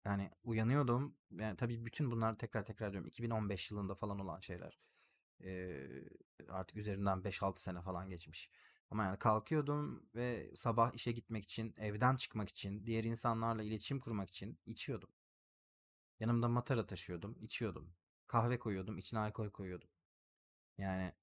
yani 0.08 0.32
uyanıyordum. 0.43 1.15
Yani 1.32 1.58
tabii 1.58 1.86
bütün 1.86 2.12
bunlar 2.12 2.38
tekrar 2.38 2.65
tekrar 2.65 2.91
diyorum 2.91 3.08
2015 3.08 3.72
yılında 3.72 3.96
falan 3.96 4.20
olan 4.20 4.39
şeyler. 4.39 4.80
Ee, 5.43 5.88
artık 6.50 6.78
üzerinden 6.78 7.24
5-6 7.24 7.62
sene 7.62 7.82
falan 7.82 8.10
geçmiş. 8.10 8.50
Ama 8.91 9.04
yani 9.04 9.20
kalkıyordum 9.20 10.10
ve 10.15 10.56
sabah 10.56 10.93
işe 10.93 11.12
gitmek 11.12 11.46
için, 11.46 11.74
evden 11.78 12.15
çıkmak 12.15 12.50
için, 12.50 12.86
diğer 12.86 13.04
insanlarla 13.04 13.63
iletişim 13.63 14.00
kurmak 14.00 14.30
için 14.30 14.60
içiyordum. 14.65 15.10
Yanımda 16.20 16.48
matara 16.48 16.88
taşıyordum, 16.88 17.38
içiyordum. 17.41 17.93
Kahve 18.28 18.60
koyuyordum, 18.60 18.98
içine 18.98 19.20
alkol 19.20 19.50
koyuyordum. 19.50 19.89
Yani 20.78 21.13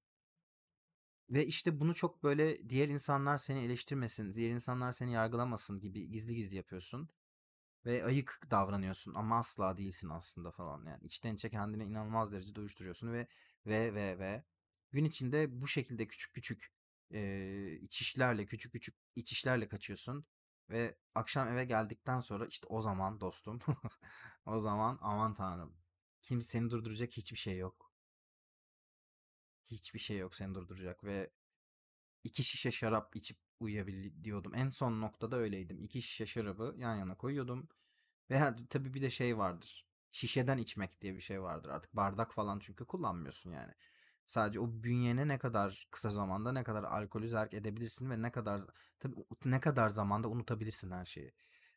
ve 1.29 1.45
işte 1.45 1.79
bunu 1.79 1.95
çok 1.95 2.23
böyle 2.23 2.69
diğer 2.69 2.89
insanlar 2.89 3.37
seni 3.37 3.59
eleştirmesin, 3.59 4.33
diğer 4.33 4.51
insanlar 4.51 4.91
seni 4.91 5.13
yargılamasın 5.13 5.79
gibi 5.79 6.11
gizli 6.11 6.35
gizli 6.35 6.55
yapıyorsun. 6.57 7.09
Ve 7.85 8.05
ayık 8.05 8.39
davranıyorsun 8.51 9.13
ama 9.15 9.39
asla 9.39 9.77
değilsin 9.77 10.09
aslında 10.09 10.51
falan. 10.51 10.85
Yani 10.85 11.03
içten 11.05 11.35
içe 11.35 11.49
kendine 11.49 11.83
inanılmaz 11.85 12.31
derecede 12.31 12.59
uyuşturuyorsun 12.59 13.11
ve 13.13 13.27
ve 13.65 13.93
ve 13.93 14.19
ve 14.19 14.43
gün 14.91 15.05
içinde 15.05 15.61
bu 15.61 15.67
şekilde 15.67 16.07
küçük 16.07 16.33
küçük 16.33 16.71
e, 17.13 17.79
içişlerle 17.81 18.45
küçük 18.45 18.71
küçük 18.73 18.95
içişlerle 19.15 19.67
kaçıyorsun 19.67 20.25
ve 20.69 20.97
akşam 21.15 21.47
eve 21.47 21.65
geldikten 21.65 22.19
sonra 22.19 22.45
işte 22.47 22.67
o 22.67 22.81
zaman 22.81 23.19
dostum 23.19 23.59
o 24.45 24.59
zaman 24.59 24.97
aman 25.01 25.33
tanrım 25.33 25.77
kim 26.21 26.41
seni 26.41 26.69
durduracak 26.69 27.11
hiçbir 27.11 27.37
şey 27.37 27.57
yok. 27.57 27.91
Hiçbir 29.65 29.99
şey 29.99 30.17
yok 30.17 30.35
seni 30.35 30.55
durduracak 30.55 31.03
ve 31.03 31.31
iki 32.23 32.43
şişe 32.43 32.71
şarap 32.71 33.15
içip 33.15 33.37
uyuyabiliyordum. 33.59 34.55
En 34.55 34.69
son 34.69 35.01
noktada 35.01 35.35
öyleydim. 35.37 35.79
İki 35.79 36.01
şişe 36.01 36.25
şarabı 36.25 36.75
yan 36.77 36.95
yana 36.95 37.15
koyuyordum. 37.15 37.67
Ve 38.31 38.55
tabii 38.69 38.93
bir 38.93 39.01
de 39.01 39.09
şey 39.09 39.37
vardır. 39.37 39.85
Şişeden 40.11 40.57
içmek 40.57 41.01
diye 41.01 41.15
bir 41.15 41.21
şey 41.21 41.41
vardır 41.41 41.69
artık. 41.69 41.95
Bardak 41.95 42.33
falan 42.33 42.59
çünkü 42.59 42.85
kullanmıyorsun 42.85 43.51
yani. 43.51 43.73
Sadece 44.25 44.59
o 44.59 44.83
bünyene 44.83 45.27
ne 45.27 45.37
kadar 45.37 45.87
kısa 45.91 46.09
zamanda 46.09 46.51
ne 46.51 46.63
kadar 46.63 46.83
alkolü 46.83 47.29
zerk 47.29 47.53
edebilirsin 47.53 48.09
ve 48.09 48.21
ne 48.21 48.31
kadar 48.31 48.61
tabii 48.99 49.15
ne 49.45 49.59
kadar 49.59 49.89
zamanda 49.89 50.29
unutabilirsin 50.29 50.91
her 50.91 51.05
şeyi. 51.05 51.33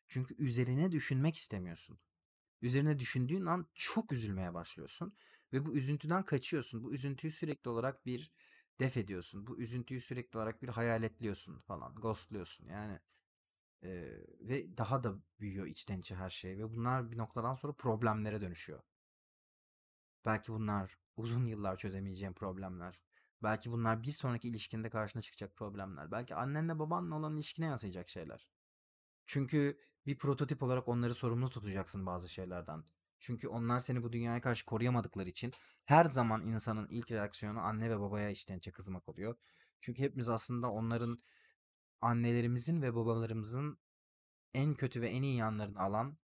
Çünkü 0.07 0.35
üzerine 0.35 0.91
düşünmek 0.91 1.35
istemiyorsun. 1.37 1.99
Üzerine 2.61 2.99
düşündüğün 2.99 3.45
an 3.45 3.67
çok 3.73 4.11
üzülmeye 4.11 4.53
başlıyorsun 4.53 5.13
ve 5.53 5.65
bu 5.65 5.75
üzüntüden 5.75 6.23
kaçıyorsun. 6.23 6.83
Bu 6.83 6.93
üzüntüyü 6.93 7.33
sürekli 7.33 7.69
olarak 7.69 8.05
bir 8.05 8.31
def 8.79 8.97
ediyorsun. 8.97 9.47
Bu 9.47 9.57
üzüntüyü 9.57 10.01
sürekli 10.01 10.37
olarak 10.37 10.61
bir 10.61 10.69
hayaletliyorsun 10.69 11.59
falan. 11.59 11.95
Ghostluyorsun. 11.95 12.65
Yani 12.67 12.99
e, 13.83 13.89
ve 14.39 14.77
daha 14.77 15.03
da 15.03 15.15
büyüyor 15.39 15.65
içten 15.67 15.99
içe 15.99 16.15
her 16.15 16.29
şey 16.29 16.57
ve 16.57 16.71
bunlar 16.73 17.11
bir 17.11 17.17
noktadan 17.17 17.55
sonra 17.55 17.73
problemlere 17.73 18.41
dönüşüyor. 18.41 18.81
Belki 20.25 20.51
bunlar 20.53 20.97
uzun 21.17 21.45
yıllar 21.45 21.77
çözemeyeceğin 21.77 22.33
problemler. 22.33 22.99
Belki 23.43 23.71
bunlar 23.71 24.03
bir 24.03 24.11
sonraki 24.11 24.49
ilişkinde 24.49 24.89
karşına 24.89 25.21
çıkacak 25.21 25.55
problemler. 25.55 26.11
Belki 26.11 26.35
annenle 26.35 26.79
babanla 26.79 27.15
olan 27.15 27.35
ilişkine 27.35 27.65
yansıyacak 27.65 28.09
şeyler. 28.09 28.49
Çünkü 29.25 29.79
bir 30.05 30.17
prototip 30.17 30.63
olarak 30.63 30.87
onları 30.87 31.13
sorumlu 31.15 31.49
tutacaksın 31.49 32.05
bazı 32.05 32.29
şeylerden. 32.29 32.83
Çünkü 33.19 33.47
onlar 33.47 33.79
seni 33.79 34.03
bu 34.03 34.13
dünyaya 34.13 34.41
karşı 34.41 34.65
koruyamadıkları 34.65 35.29
için 35.29 35.53
her 35.85 36.05
zaman 36.05 36.47
insanın 36.47 36.87
ilk 36.87 37.11
reaksiyonu 37.11 37.59
anne 37.59 37.89
ve 37.89 37.99
babaya 37.99 38.29
içten 38.29 38.57
içe 38.57 38.71
kızmak 38.71 39.09
oluyor. 39.09 39.35
Çünkü 39.81 40.03
hepimiz 40.03 40.29
aslında 40.29 40.71
onların 40.71 41.17
annelerimizin 42.01 42.81
ve 42.81 42.95
babalarımızın 42.95 43.77
en 44.53 44.73
kötü 44.73 45.01
ve 45.01 45.07
en 45.09 45.23
iyi 45.23 45.37
yanlarını 45.37 45.79
alan 45.79 46.17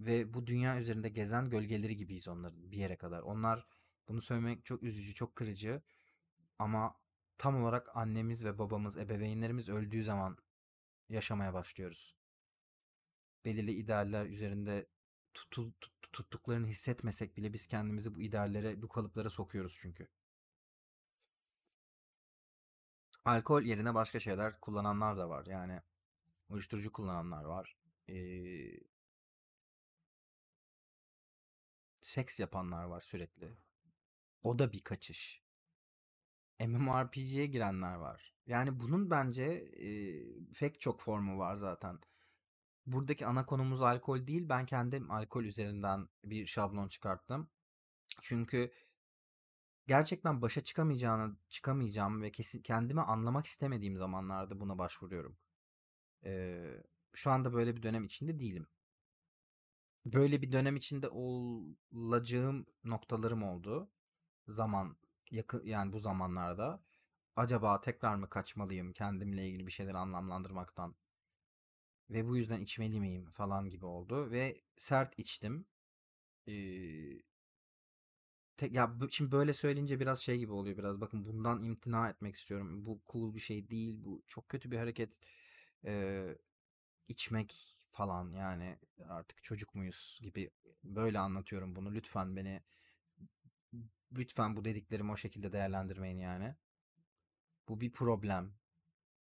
ve 0.00 0.34
bu 0.34 0.46
dünya 0.46 0.78
üzerinde 0.78 1.08
gezen 1.08 1.50
gölgeleri 1.50 1.96
gibiyiz 1.96 2.28
onların 2.28 2.72
bir 2.72 2.76
yere 2.76 2.96
kadar. 2.96 3.22
Onlar 3.22 3.66
bunu 4.08 4.22
söylemek 4.22 4.64
çok 4.64 4.82
üzücü, 4.82 5.14
çok 5.14 5.36
kırıcı 5.36 5.82
ama 6.58 6.96
tam 7.38 7.62
olarak 7.62 7.96
annemiz 7.96 8.44
ve 8.44 8.58
babamız, 8.58 8.96
ebeveynlerimiz 8.96 9.68
öldüğü 9.68 10.02
zaman 10.02 10.36
yaşamaya 11.08 11.54
başlıyoruz. 11.54 12.16
Belirli 13.44 13.72
idealler 13.72 14.26
üzerinde 14.26 14.86
tutul, 15.34 15.72
tut- 15.80 16.12
tuttuklarını 16.12 16.66
hissetmesek 16.66 17.36
bile 17.36 17.52
biz 17.52 17.66
kendimizi 17.66 18.14
bu 18.14 18.20
ideallere, 18.22 18.82
bu 18.82 18.88
kalıplara 18.88 19.30
sokuyoruz 19.30 19.78
çünkü. 19.80 20.08
Alkol 23.24 23.62
yerine 23.62 23.94
başka 23.94 24.20
şeyler 24.20 24.60
kullananlar 24.60 25.16
da 25.16 25.28
var. 25.28 25.46
Yani 25.46 25.80
uyuşturucu 26.48 26.92
kullananlar 26.92 27.44
var. 27.44 27.76
Ee, 28.08 28.14
seks 32.00 32.40
yapanlar 32.40 32.84
var 32.84 33.00
sürekli. 33.00 33.56
O 34.42 34.58
da 34.58 34.72
bir 34.72 34.80
kaçış. 34.84 35.42
MMORPG'ye 36.60 37.46
girenler 37.46 37.94
var. 37.94 38.34
Yani 38.46 38.80
bunun 38.80 39.10
bence 39.10 39.44
e, 39.44 39.88
pek 40.58 40.80
çok 40.80 41.00
formu 41.00 41.38
var 41.38 41.56
zaten. 41.56 41.98
Buradaki 42.86 43.26
ana 43.26 43.46
konumuz 43.46 43.82
alkol 43.82 44.26
değil. 44.26 44.48
Ben 44.48 44.66
kendim 44.66 45.10
alkol 45.10 45.44
üzerinden 45.44 46.08
bir 46.24 46.46
şablon 46.46 46.88
çıkarttım. 46.88 47.50
Çünkü 48.20 48.72
gerçekten 49.86 50.42
başa 50.42 50.60
çıkamayacağını 50.60 51.36
çıkamayacağım 51.48 52.22
ve 52.22 52.32
kesin 52.32 52.62
kendimi 52.62 53.00
anlamak 53.02 53.46
istemediğim 53.46 53.96
zamanlarda 53.96 54.60
buna 54.60 54.78
başvuruyorum. 54.78 55.36
Ee, 56.24 56.82
şu 57.14 57.30
anda 57.30 57.52
böyle 57.52 57.76
bir 57.76 57.82
dönem 57.82 58.04
içinde 58.04 58.38
değilim. 58.38 58.66
Böyle 60.06 60.42
bir 60.42 60.52
dönem 60.52 60.76
içinde 60.76 61.08
olacağım 61.08 62.66
noktalarım 62.84 63.42
oldu. 63.42 63.90
Zaman 64.48 64.96
yakın 65.30 65.66
yani 65.66 65.92
bu 65.92 65.98
zamanlarda 65.98 66.82
acaba 67.36 67.80
tekrar 67.80 68.14
mı 68.16 68.28
kaçmalıyım 68.28 68.92
kendimle 68.92 69.48
ilgili 69.48 69.66
bir 69.66 69.72
şeyleri 69.72 69.96
anlamlandırmaktan 69.98 70.94
ve 72.10 72.26
bu 72.28 72.36
yüzden 72.36 72.60
içmeli 72.60 73.00
miyim 73.00 73.30
falan 73.30 73.70
gibi 73.70 73.86
oldu 73.86 74.30
ve 74.30 74.60
sert 74.76 75.18
içtim. 75.18 75.66
Ee, 76.48 77.22
tek, 78.56 78.72
ya 78.72 78.96
şimdi 79.10 79.32
böyle 79.32 79.52
söyleyince 79.52 80.00
biraz 80.00 80.20
şey 80.20 80.38
gibi 80.38 80.52
oluyor 80.52 80.76
biraz 80.78 81.00
bakın 81.00 81.24
bundan 81.24 81.62
imtina 81.64 82.08
etmek 82.10 82.34
istiyorum. 82.36 82.86
Bu 82.86 83.00
cool 83.12 83.34
bir 83.34 83.40
şey 83.40 83.68
değil. 83.70 84.04
Bu 84.04 84.22
çok 84.28 84.48
kötü 84.48 84.70
bir 84.70 84.76
hareket. 84.78 85.18
Ee, 85.84 86.38
içmek 87.08 87.78
falan 87.92 88.32
yani 88.32 88.78
artık 89.08 89.42
çocuk 89.42 89.74
muyuz 89.74 90.18
gibi 90.22 90.50
böyle 90.84 91.18
anlatıyorum 91.18 91.76
bunu. 91.76 91.94
Lütfen 91.94 92.36
beni 92.36 92.62
lütfen 94.12 94.56
bu 94.56 94.64
dediklerimi 94.64 95.12
o 95.12 95.16
şekilde 95.16 95.52
değerlendirmeyin 95.52 96.18
yani. 96.18 96.54
Bu 97.68 97.80
bir 97.80 97.92
problem. 97.92 98.54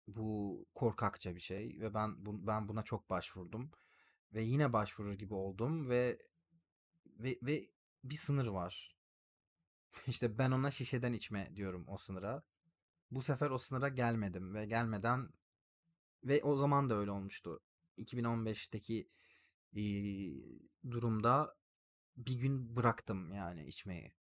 Bu 0.06 0.66
korkakça 0.74 1.34
bir 1.34 1.40
şey 1.40 1.76
ve 1.80 1.94
ben 1.94 2.26
bu, 2.26 2.46
ben 2.46 2.68
buna 2.68 2.82
çok 2.82 3.10
başvurdum 3.10 3.70
ve 4.34 4.42
yine 4.42 4.72
başvurur 4.72 5.14
gibi 5.14 5.34
oldum 5.34 5.88
ve 5.88 6.18
ve 7.06 7.38
ve 7.42 7.70
bir 8.04 8.16
sınır 8.16 8.46
var. 8.46 8.96
İşte 10.06 10.38
ben 10.38 10.50
ona 10.50 10.70
şişeden 10.70 11.12
içme 11.12 11.52
diyorum 11.56 11.84
o 11.88 11.96
sınıra. 11.96 12.42
Bu 13.10 13.22
sefer 13.22 13.50
o 13.50 13.58
sınıra 13.58 13.88
gelmedim 13.88 14.54
ve 14.54 14.66
gelmeden 14.66 15.30
ve 16.24 16.42
o 16.42 16.56
zaman 16.56 16.90
da 16.90 16.94
öyle 16.94 17.10
olmuştu. 17.10 17.60
2015'teki 17.96 19.08
eee, 19.74 20.60
durumda 20.90 21.56
bir 22.16 22.34
gün 22.38 22.76
bıraktım 22.76 23.32
yani 23.32 23.66
içmeyi. 23.66 24.12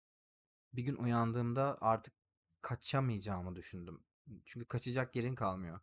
Bir 0.73 0.83
gün 0.83 0.95
uyandığımda 0.95 1.77
artık 1.81 2.13
kaçamayacağımı 2.61 3.55
düşündüm. 3.55 4.03
Çünkü 4.45 4.67
kaçacak 4.67 5.15
yerin 5.15 5.35
kalmıyor. 5.35 5.79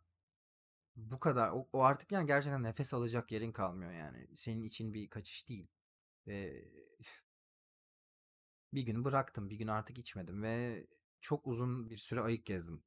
Bu 0.95 1.19
kadar. 1.19 1.51
O, 1.51 1.69
o 1.73 1.81
artık 1.83 2.11
yani 2.11 2.27
gerçekten 2.27 2.63
nefes 2.63 2.93
alacak 2.93 3.31
yerin 3.31 3.51
kalmıyor 3.51 3.91
yani. 3.91 4.27
Senin 4.35 4.63
için 4.63 4.93
bir 4.93 5.09
kaçış 5.09 5.49
değil. 5.49 5.67
Ve 6.27 6.65
bir 8.73 8.81
gün 8.83 9.05
bıraktım. 9.05 9.49
Bir 9.49 9.55
gün 9.57 9.67
artık 9.67 9.97
içmedim 9.97 10.43
ve 10.43 10.87
çok 11.21 11.47
uzun 11.47 11.89
bir 11.89 11.97
süre 11.97 12.21
ayık 12.21 12.45
gezdim. 12.45 12.83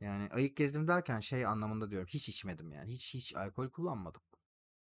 Yani 0.00 0.28
ayık 0.32 0.56
gezdim 0.56 0.88
derken 0.88 1.20
şey 1.20 1.46
anlamında 1.46 1.90
diyorum. 1.90 2.08
Hiç 2.10 2.28
içmedim 2.28 2.72
yani. 2.72 2.92
Hiç 2.92 3.14
hiç 3.14 3.36
alkol 3.36 3.70
kullanmadım. 3.70 4.22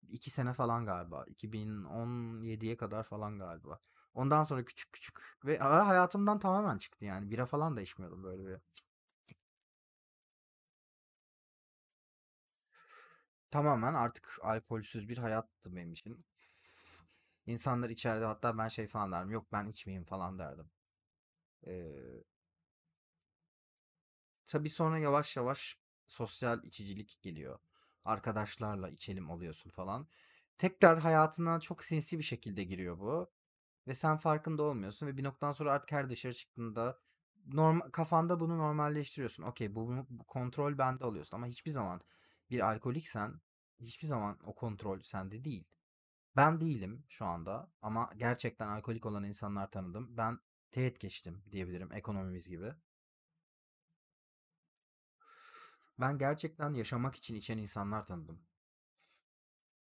İki 0.09 0.29
sene 0.31 0.53
falan 0.53 0.85
galiba. 0.85 1.25
2017'ye 1.27 2.77
kadar 2.77 3.03
falan 3.03 3.39
galiba. 3.39 3.79
Ondan 4.13 4.43
sonra 4.43 4.65
küçük 4.65 4.93
küçük 4.93 5.19
ve 5.45 5.57
hayatımdan 5.57 6.39
tamamen 6.39 6.77
çıktı 6.77 7.05
yani. 7.05 7.31
Bira 7.31 7.45
falan 7.45 7.77
da 7.77 7.81
içmiyordum 7.81 8.23
böyle 8.23 8.47
bir. 8.47 8.59
Tamamen 13.55 13.93
artık 13.93 14.39
alkolsüz 14.41 15.09
bir 15.09 15.17
hayattı 15.17 15.75
benim 15.75 15.93
için. 15.93 16.25
İnsanlar 17.45 17.89
içeride 17.89 18.25
hatta 18.25 18.57
ben 18.57 18.67
şey 18.67 18.87
falan 18.87 19.11
derdim. 19.11 19.31
Yok 19.31 19.47
ben 19.51 19.67
içmeyeyim 19.67 20.05
falan 20.05 20.39
derdim. 20.39 20.69
Ee, 21.67 22.23
tabii 24.45 24.69
sonra 24.69 24.97
yavaş 24.97 25.37
yavaş 25.37 25.77
sosyal 26.07 26.63
içicilik 26.63 27.21
geliyor. 27.21 27.59
Arkadaşlarla 28.05 28.89
içelim 28.89 29.29
oluyorsun 29.29 29.69
falan. 29.69 30.07
Tekrar 30.57 30.99
hayatına 30.99 31.59
çok 31.59 31.83
sinsi 31.83 32.19
bir 32.19 32.23
şekilde 32.23 32.63
giriyor 32.63 32.99
bu. 32.99 33.31
Ve 33.87 33.95
sen 33.95 34.17
farkında 34.17 34.63
olmuyorsun 34.63 35.07
ve 35.07 35.17
bir 35.17 35.23
noktadan 35.23 35.53
sonra 35.53 35.71
artık 35.73 35.91
her 35.91 36.09
dışarı 36.09 36.33
çıktığında 36.33 36.99
normal, 37.47 37.89
kafanda 37.89 38.39
bunu 38.39 38.57
normalleştiriyorsun. 38.57 39.43
Okey 39.43 39.75
bu, 39.75 40.05
bu 40.09 40.23
kontrol 40.23 40.77
bende 40.77 41.05
oluyorsun 41.05 41.37
ama 41.37 41.47
hiçbir 41.47 41.71
zaman 41.71 42.01
bir 42.49 42.59
alkoliksen 42.59 43.41
hiçbir 43.79 44.07
zaman 44.07 44.39
o 44.45 44.55
kontrol 44.55 45.01
sende 45.01 45.43
değil. 45.43 45.65
Ben 46.35 46.61
değilim 46.61 47.03
şu 47.09 47.25
anda 47.25 47.71
ama 47.81 48.11
gerçekten 48.17 48.67
alkolik 48.67 49.05
olan 49.05 49.23
insanlar 49.23 49.71
tanıdım. 49.71 50.17
Ben 50.17 50.39
teğet 50.71 50.99
geçtim 50.99 51.43
diyebilirim 51.51 51.93
ekonomimiz 51.93 52.49
gibi. 52.49 52.73
Ben 55.99 56.17
gerçekten 56.17 56.73
yaşamak 56.73 57.15
için 57.15 57.35
içen 57.35 57.57
insanlar 57.57 58.05
tanıdım. 58.07 58.41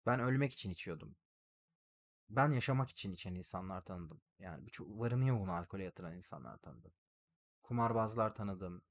Ben 0.06 0.20
ölmek 0.20 0.54
için 0.54 0.70
içiyordum. 0.72 1.16
Ben 2.30 2.52
yaşamak 2.52 2.90
için 2.90 3.12
içen 3.14 3.36
insanlar 3.36 3.82
tanıdım. 3.86 4.22
Yani 4.40 4.66
birçok 4.66 5.00
varını 5.00 5.28
yoğunu 5.28 5.52
alkole 5.54 5.84
yatıran 5.84 6.16
insanlar 6.16 6.58
tanıdım. 6.58 6.92
Kumarbazlar 7.64 8.36
tanıdım. 8.36 8.82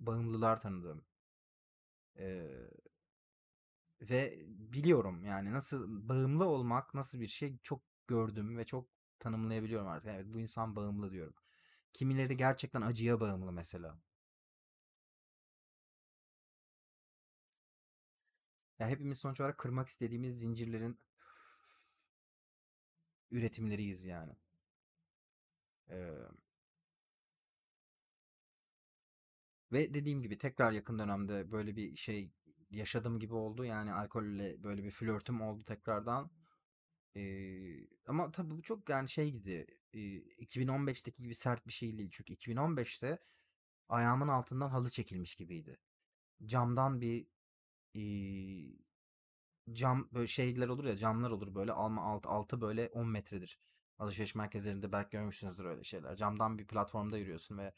Bağımlılar 0.00 0.60
tanıdım. 0.60 1.04
Ee, 2.18 2.70
ve 4.02 4.38
biliyorum 4.48 5.24
yani 5.24 5.52
nasıl 5.52 6.08
bağımlı 6.08 6.44
olmak 6.46 6.94
nasıl 6.94 7.20
bir 7.20 7.26
şey 7.28 7.58
çok 7.62 7.82
gördüm 8.08 8.58
ve 8.58 8.66
çok 8.66 8.88
tanımlayabiliyorum 9.20 9.88
artık. 9.88 10.10
Evet 10.10 10.26
bu 10.28 10.40
insan 10.40 10.76
bağımlı 10.76 11.10
diyorum. 11.12 11.34
Kimileri 11.92 12.36
gerçekten 12.36 12.82
acıya 12.82 13.20
bağımlı 13.20 13.52
mesela. 13.52 13.98
Ya 18.78 18.88
hepimiz 18.88 19.18
sonuç 19.18 19.40
olarak 19.40 19.58
kırmak 19.58 19.88
istediğimiz 19.88 20.38
zincirlerin 20.40 20.98
üretimleriyiz 23.30 24.04
yani. 24.04 24.32
Ee, 25.88 26.38
ve 29.72 29.94
dediğim 29.94 30.22
gibi 30.22 30.38
tekrar 30.38 30.72
yakın 30.72 30.98
dönemde 30.98 31.50
böyle 31.52 31.76
bir 31.76 31.96
şey 31.96 32.32
yaşadığım 32.70 33.18
gibi 33.18 33.34
oldu. 33.34 33.64
Yani 33.64 33.92
alkolle 33.92 34.62
böyle 34.62 34.84
bir 34.84 34.90
flörtüm 34.90 35.40
oldu 35.40 35.64
tekrardan. 35.64 36.30
Ee, 37.16 37.86
ama 38.06 38.30
tabii 38.30 38.50
bu 38.58 38.62
çok 38.62 38.88
yani 38.88 39.08
şeydi. 39.08 39.66
E, 39.92 39.98
2015'teki 40.38 41.22
gibi 41.22 41.34
sert 41.34 41.66
bir 41.66 41.72
şey 41.72 41.98
değil. 41.98 42.10
Çünkü 42.12 42.32
2015'te 42.34 43.18
ayağımın 43.88 44.28
altından 44.28 44.68
halı 44.70 44.90
çekilmiş 44.90 45.34
gibiydi. 45.34 45.78
Camdan 46.46 47.00
bir 47.00 47.26
e, 47.96 48.02
cam 49.72 50.08
böyle 50.12 50.26
şeyler 50.28 50.68
olur 50.68 50.84
ya 50.84 50.96
camlar 50.96 51.30
olur 51.30 51.54
böyle 51.54 51.72
alma 51.72 52.02
alt 52.02 52.26
altı 52.26 52.60
böyle 52.60 52.88
10 52.88 53.08
metredir. 53.08 53.58
Alışveriş 53.98 54.34
merkezlerinde 54.34 54.92
belki 54.92 55.10
görmüşsünüzdür 55.10 55.64
öyle 55.64 55.84
şeyler. 55.84 56.16
Camdan 56.16 56.58
bir 56.58 56.66
platformda 56.66 57.18
yürüyorsun 57.18 57.58
ve 57.58 57.72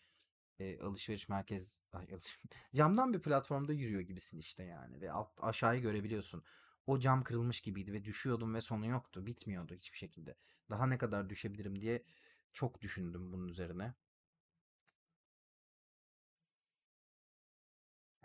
e, 0.61 0.81
alışveriş 0.81 1.29
merkez 1.29 1.83
camdan 2.75 3.13
bir 3.13 3.23
platformda 3.23 3.73
yürüyor 3.73 4.01
gibisin 4.01 4.39
işte 4.39 4.63
yani 4.65 5.01
ve 5.01 5.13
alt, 5.13 5.31
aşağıyı 5.41 5.83
görebiliyorsun. 5.83 6.43
O 6.87 6.99
cam 6.99 7.25
kırılmış 7.25 7.61
gibiydi 7.61 7.93
ve 7.93 8.05
düşüyordum 8.05 8.55
ve 8.55 8.61
sonu 8.61 8.87
yoktu. 8.87 9.27
Bitmiyordu 9.27 9.75
hiçbir 9.75 9.99
şekilde. 9.99 10.37
Daha 10.71 10.87
ne 10.87 10.99
kadar 10.99 11.31
düşebilirim 11.31 11.81
diye 11.81 12.05
çok 12.53 12.81
düşündüm 12.83 13.33
bunun 13.33 13.49
üzerine. 13.49 13.95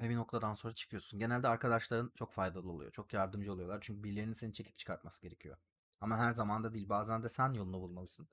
Ve 0.02 0.10
bir 0.10 0.16
noktadan 0.16 0.54
sonra 0.54 0.74
çıkıyorsun. 0.74 1.20
Genelde 1.20 1.48
arkadaşların 1.48 2.12
çok 2.16 2.34
faydalı 2.34 2.72
oluyor. 2.72 2.92
Çok 2.92 3.14
yardımcı 3.14 3.54
oluyorlar. 3.54 3.80
Çünkü 3.82 4.04
birilerinin 4.04 4.34
seni 4.34 4.54
çekip 4.54 4.78
çıkartması 4.78 5.22
gerekiyor. 5.22 5.58
Ama 6.02 6.18
her 6.18 6.32
zaman 6.32 6.64
da 6.64 6.74
değil. 6.74 6.90
Bazen 6.90 7.24
de 7.24 7.30
sen 7.30 7.54
yolunu 7.54 7.82
bulmalısın. 7.82 8.28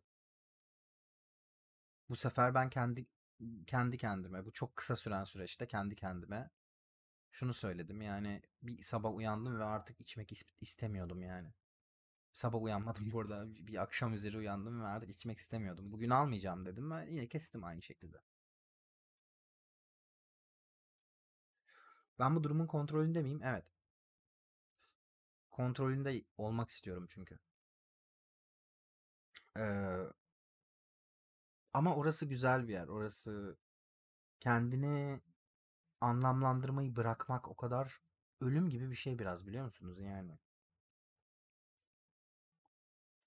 Bu 2.08 2.16
sefer 2.16 2.54
ben 2.54 2.70
kendi 2.70 3.06
kendi 3.66 3.98
kendime, 3.98 4.44
bu 4.46 4.52
çok 4.52 4.76
kısa 4.76 4.96
süren 4.96 5.24
süreçte 5.24 5.66
kendi 5.68 5.96
kendime 5.96 6.50
şunu 7.32 7.54
söyledim. 7.54 8.02
Yani 8.02 8.42
bir 8.62 8.82
sabah 8.82 9.14
uyandım 9.14 9.60
ve 9.60 9.64
artık 9.64 10.00
içmek 10.00 10.32
is- 10.32 10.50
istemiyordum 10.60 11.22
yani. 11.22 11.54
Sabah 12.32 12.62
uyanmadım 12.62 13.12
bu 13.12 13.20
arada. 13.20 13.46
Bir 13.56 13.82
akşam 13.82 14.14
üzeri 14.14 14.38
uyandım 14.38 14.82
ve 14.82 14.86
artık 14.86 15.10
içmek 15.10 15.38
istemiyordum. 15.38 15.92
Bugün 15.92 16.10
almayacağım 16.10 16.66
dedim 16.66 16.90
ve 16.92 17.06
yine 17.10 17.28
kestim 17.28 17.64
aynı 17.64 17.82
şekilde. 17.82 18.18
Ben 22.18 22.36
bu 22.36 22.44
durumun 22.44 22.66
kontrolünde 22.66 23.22
miyim? 23.22 23.40
Evet. 23.44 23.64
Kontrolünde 25.50 26.24
olmak 26.38 26.70
istiyorum 26.70 27.06
çünkü. 27.10 27.38
Ee, 29.56 30.12
ama 31.74 31.96
orası 31.96 32.26
güzel 32.26 32.68
bir 32.68 32.72
yer. 32.72 32.88
Orası 32.88 33.56
kendini 34.40 35.20
anlamlandırmayı 36.00 36.96
bırakmak 36.96 37.48
o 37.48 37.56
kadar 37.56 38.00
ölüm 38.40 38.68
gibi 38.70 38.90
bir 38.90 38.96
şey 38.96 39.18
biraz 39.18 39.46
biliyor 39.46 39.64
musunuz 39.64 40.00
yani? 40.00 40.38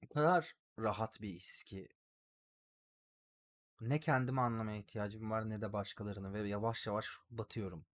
O 0.05 0.07
kadar 0.07 0.55
rahat 0.79 1.21
bir 1.21 1.29
his 1.33 1.63
ki 1.63 1.89
ne 3.81 3.99
kendimi 3.99 4.41
anlamaya 4.41 4.77
ihtiyacım 4.77 5.31
var 5.31 5.49
ne 5.49 5.61
de 5.61 5.73
başkalarını 5.73 6.33
ve 6.33 6.47
yavaş 6.47 6.87
yavaş 6.87 7.09
batıyorum. 7.29 7.85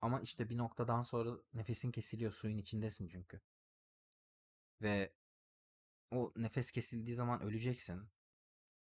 Ama 0.00 0.20
işte 0.20 0.48
bir 0.48 0.58
noktadan 0.58 1.02
sonra 1.02 1.30
nefesin 1.54 1.90
kesiliyor, 1.92 2.32
suyun 2.32 2.58
içindesin 2.58 3.08
çünkü. 3.08 3.40
Ve 4.82 5.12
o 6.10 6.32
nefes 6.36 6.70
kesildiği 6.70 7.16
zaman 7.16 7.42
öleceksin. 7.42 8.08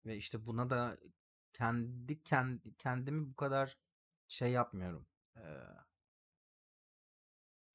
Ve 0.10 0.18
işte 0.18 0.46
buna 0.46 0.70
da 0.70 0.98
kendi, 1.54 2.24
kendi 2.24 2.76
kendimi 2.78 3.30
bu 3.32 3.36
kadar 3.36 3.78
şey 4.28 4.52
yapmıyorum. 4.52 5.08
Ee, 5.38 5.42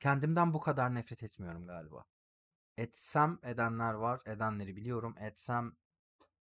kendimden 0.00 0.54
bu 0.54 0.60
kadar 0.60 0.94
nefret 0.94 1.22
etmiyorum 1.22 1.66
galiba. 1.66 2.04
Etsem 2.76 3.38
edenler 3.42 3.94
var, 3.94 4.20
edenleri 4.26 4.76
biliyorum. 4.76 5.16
Etsem 5.18 5.76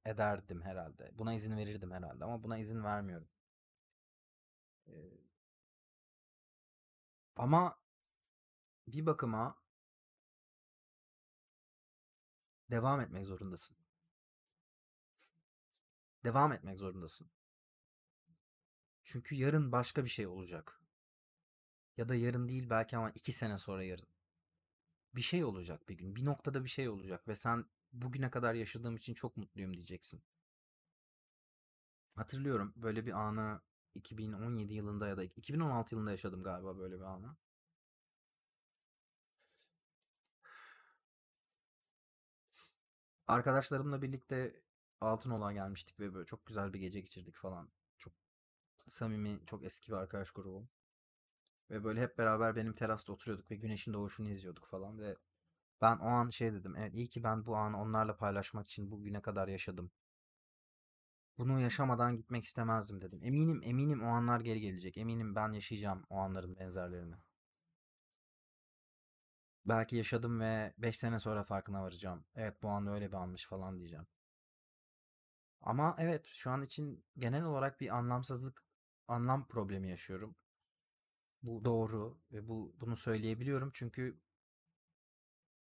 ederdim 0.05 0.61
herhalde. 0.61 1.11
Buna 1.13 1.33
izin 1.33 1.57
verirdim 1.57 1.91
herhalde 1.91 2.25
ama 2.25 2.43
buna 2.43 2.57
izin 2.57 2.83
vermiyorum. 2.83 3.29
Ee, 4.87 4.93
ama 7.35 7.77
bir 8.87 9.05
bakıma 9.05 9.55
devam 12.71 13.01
etmek 13.01 13.25
zorundasın. 13.25 13.82
Devam 16.23 16.51
etmek 16.51 16.77
zorundasın. 16.79 17.27
Çünkü 19.03 19.35
yarın 19.35 19.71
başka 19.71 20.03
bir 20.03 20.09
şey 20.09 20.27
olacak. 20.27 20.81
Ya 21.97 22.09
da 22.09 22.15
yarın 22.15 22.47
değil 22.47 22.69
belki 22.69 22.97
ama 22.97 23.09
iki 23.09 23.31
sene 23.33 23.57
sonra 23.57 23.83
yarın. 23.83 24.07
Bir 25.15 25.21
şey 25.21 25.43
olacak 25.43 25.89
bir 25.89 25.97
gün. 25.97 26.15
Bir 26.15 26.25
noktada 26.25 26.63
bir 26.63 26.69
şey 26.69 26.89
olacak 26.89 27.27
ve 27.27 27.35
sen 27.35 27.65
bugüne 27.93 28.29
kadar 28.31 28.53
yaşadığım 28.53 28.95
için 28.95 29.13
çok 29.13 29.37
mutluyum 29.37 29.73
diyeceksin. 29.73 30.23
Hatırlıyorum 32.15 32.73
böyle 32.75 33.05
bir 33.05 33.11
anı 33.11 33.61
2017 33.95 34.73
yılında 34.73 35.07
ya 35.07 35.17
da 35.17 35.23
2016 35.23 35.95
yılında 35.95 36.11
yaşadım 36.11 36.43
galiba 36.43 36.77
böyle 36.77 36.95
bir 36.95 37.03
anı. 37.05 37.35
Arkadaşlarımla 43.27 44.01
birlikte 44.01 44.62
Altınoluk'a 45.03 45.51
gelmiştik 45.53 45.99
ve 45.99 46.13
böyle 46.13 46.25
çok 46.25 46.45
güzel 46.45 46.73
bir 46.73 46.79
gece 46.79 46.99
geçirdik 46.99 47.35
falan. 47.35 47.69
Çok 47.97 48.13
samimi, 48.87 49.39
çok 49.45 49.63
eski 49.63 49.91
bir 49.91 49.97
arkadaş 49.97 50.31
grubum. 50.31 50.69
Ve 51.69 51.83
böyle 51.83 52.01
hep 52.01 52.17
beraber 52.17 52.55
benim 52.55 52.73
terasta 52.73 53.13
oturuyorduk 53.13 53.51
ve 53.51 53.55
güneşin 53.55 53.93
doğuşunu 53.93 54.29
izliyorduk 54.29 54.67
falan 54.67 54.99
ve 54.99 55.15
ben 55.81 55.97
o 55.97 56.07
an 56.07 56.29
şey 56.29 56.53
dedim. 56.53 56.75
Evet 56.77 56.93
iyi 56.95 57.09
ki 57.09 57.23
ben 57.23 57.45
bu 57.45 57.57
anı 57.57 57.81
onlarla 57.81 58.17
paylaşmak 58.17 58.67
için 58.67 58.91
bugüne 58.91 59.21
kadar 59.21 59.47
yaşadım. 59.47 59.91
Bunu 61.37 61.59
yaşamadan 61.59 62.17
gitmek 62.17 62.43
istemezdim 62.43 63.01
dedim. 63.01 63.19
Eminim 63.23 63.61
eminim 63.63 64.03
o 64.03 64.07
anlar 64.07 64.39
geri 64.39 64.61
gelecek. 64.61 64.97
Eminim 64.97 65.35
ben 65.35 65.51
yaşayacağım 65.51 66.03
o 66.09 66.17
anların 66.17 66.55
benzerlerini. 66.55 67.15
Belki 69.65 69.95
yaşadım 69.95 70.39
ve 70.39 70.73
5 70.77 70.99
sene 70.99 71.19
sonra 71.19 71.43
farkına 71.43 71.83
varacağım. 71.83 72.25
Evet 72.35 72.63
bu 72.63 72.69
an 72.69 72.87
öyle 72.87 73.07
bir 73.07 73.17
anmış 73.17 73.45
falan 73.45 73.79
diyeceğim. 73.79 74.07
Ama 75.63 75.95
evet 75.99 76.25
şu 76.27 76.51
an 76.51 76.61
için 76.61 77.05
genel 77.17 77.43
olarak 77.43 77.81
bir 77.81 77.97
anlamsızlık, 77.97 78.63
anlam 79.07 79.47
problemi 79.47 79.89
yaşıyorum. 79.89 80.35
Bu 81.43 81.65
doğru 81.65 82.17
ve 82.31 82.47
bu 82.47 82.75
bunu 82.79 82.95
söyleyebiliyorum 82.95 83.71
çünkü 83.73 84.19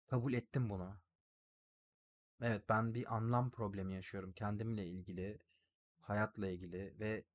kabul 0.08 0.34
ettim 0.34 0.70
bunu. 0.70 0.96
Evet 2.42 2.70
ben 2.70 2.94
bir 2.94 3.16
anlam 3.16 3.52
problemi 3.52 3.94
yaşıyorum 3.94 4.32
kendimle 4.34 4.86
ilgili, 4.88 5.40
hayatla 6.02 6.48
ilgili 6.50 7.00
ve 7.00 7.26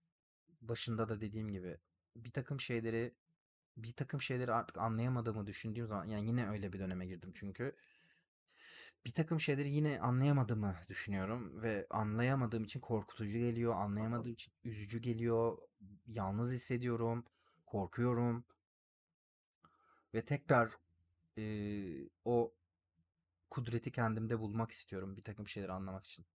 başında 0.60 1.08
da 1.08 1.20
dediğim 1.20 1.50
gibi 1.52 1.78
bir 2.16 2.32
takım 2.32 2.60
şeyleri 2.60 3.14
bir 3.76 3.92
takım 3.92 4.22
şeyleri 4.22 4.52
artık 4.52 4.78
anlayamadığımı 4.78 5.46
düşündüğüm 5.46 5.86
zaman 5.86 6.06
yani 6.06 6.28
yine 6.28 6.48
öyle 6.50 6.72
bir 6.72 6.78
döneme 6.78 7.06
girdim 7.06 7.32
çünkü 7.34 7.76
bir 9.06 9.12
takım 9.12 9.40
şeyleri 9.40 9.70
yine 9.70 10.00
anlayamadığımı 10.00 10.76
düşünüyorum 10.88 11.62
ve 11.62 11.86
anlayamadığım 11.90 12.64
için 12.64 12.80
korkutucu 12.80 13.38
geliyor, 13.38 13.74
anlayamadığım 13.76 14.32
için 14.32 14.52
üzücü 14.64 14.98
geliyor, 14.98 15.58
yalnız 16.06 16.52
hissediyorum, 16.52 17.24
korkuyorum 17.66 18.44
ve 20.14 20.24
tekrar 20.24 20.72
eee, 21.36 22.08
o 22.24 22.54
kudreti 23.50 23.92
kendimde 23.92 24.40
bulmak 24.40 24.70
istiyorum 24.70 25.16
bir 25.16 25.24
takım 25.24 25.48
şeyleri 25.48 25.72
anlamak 25.72 26.06
için. 26.06 26.26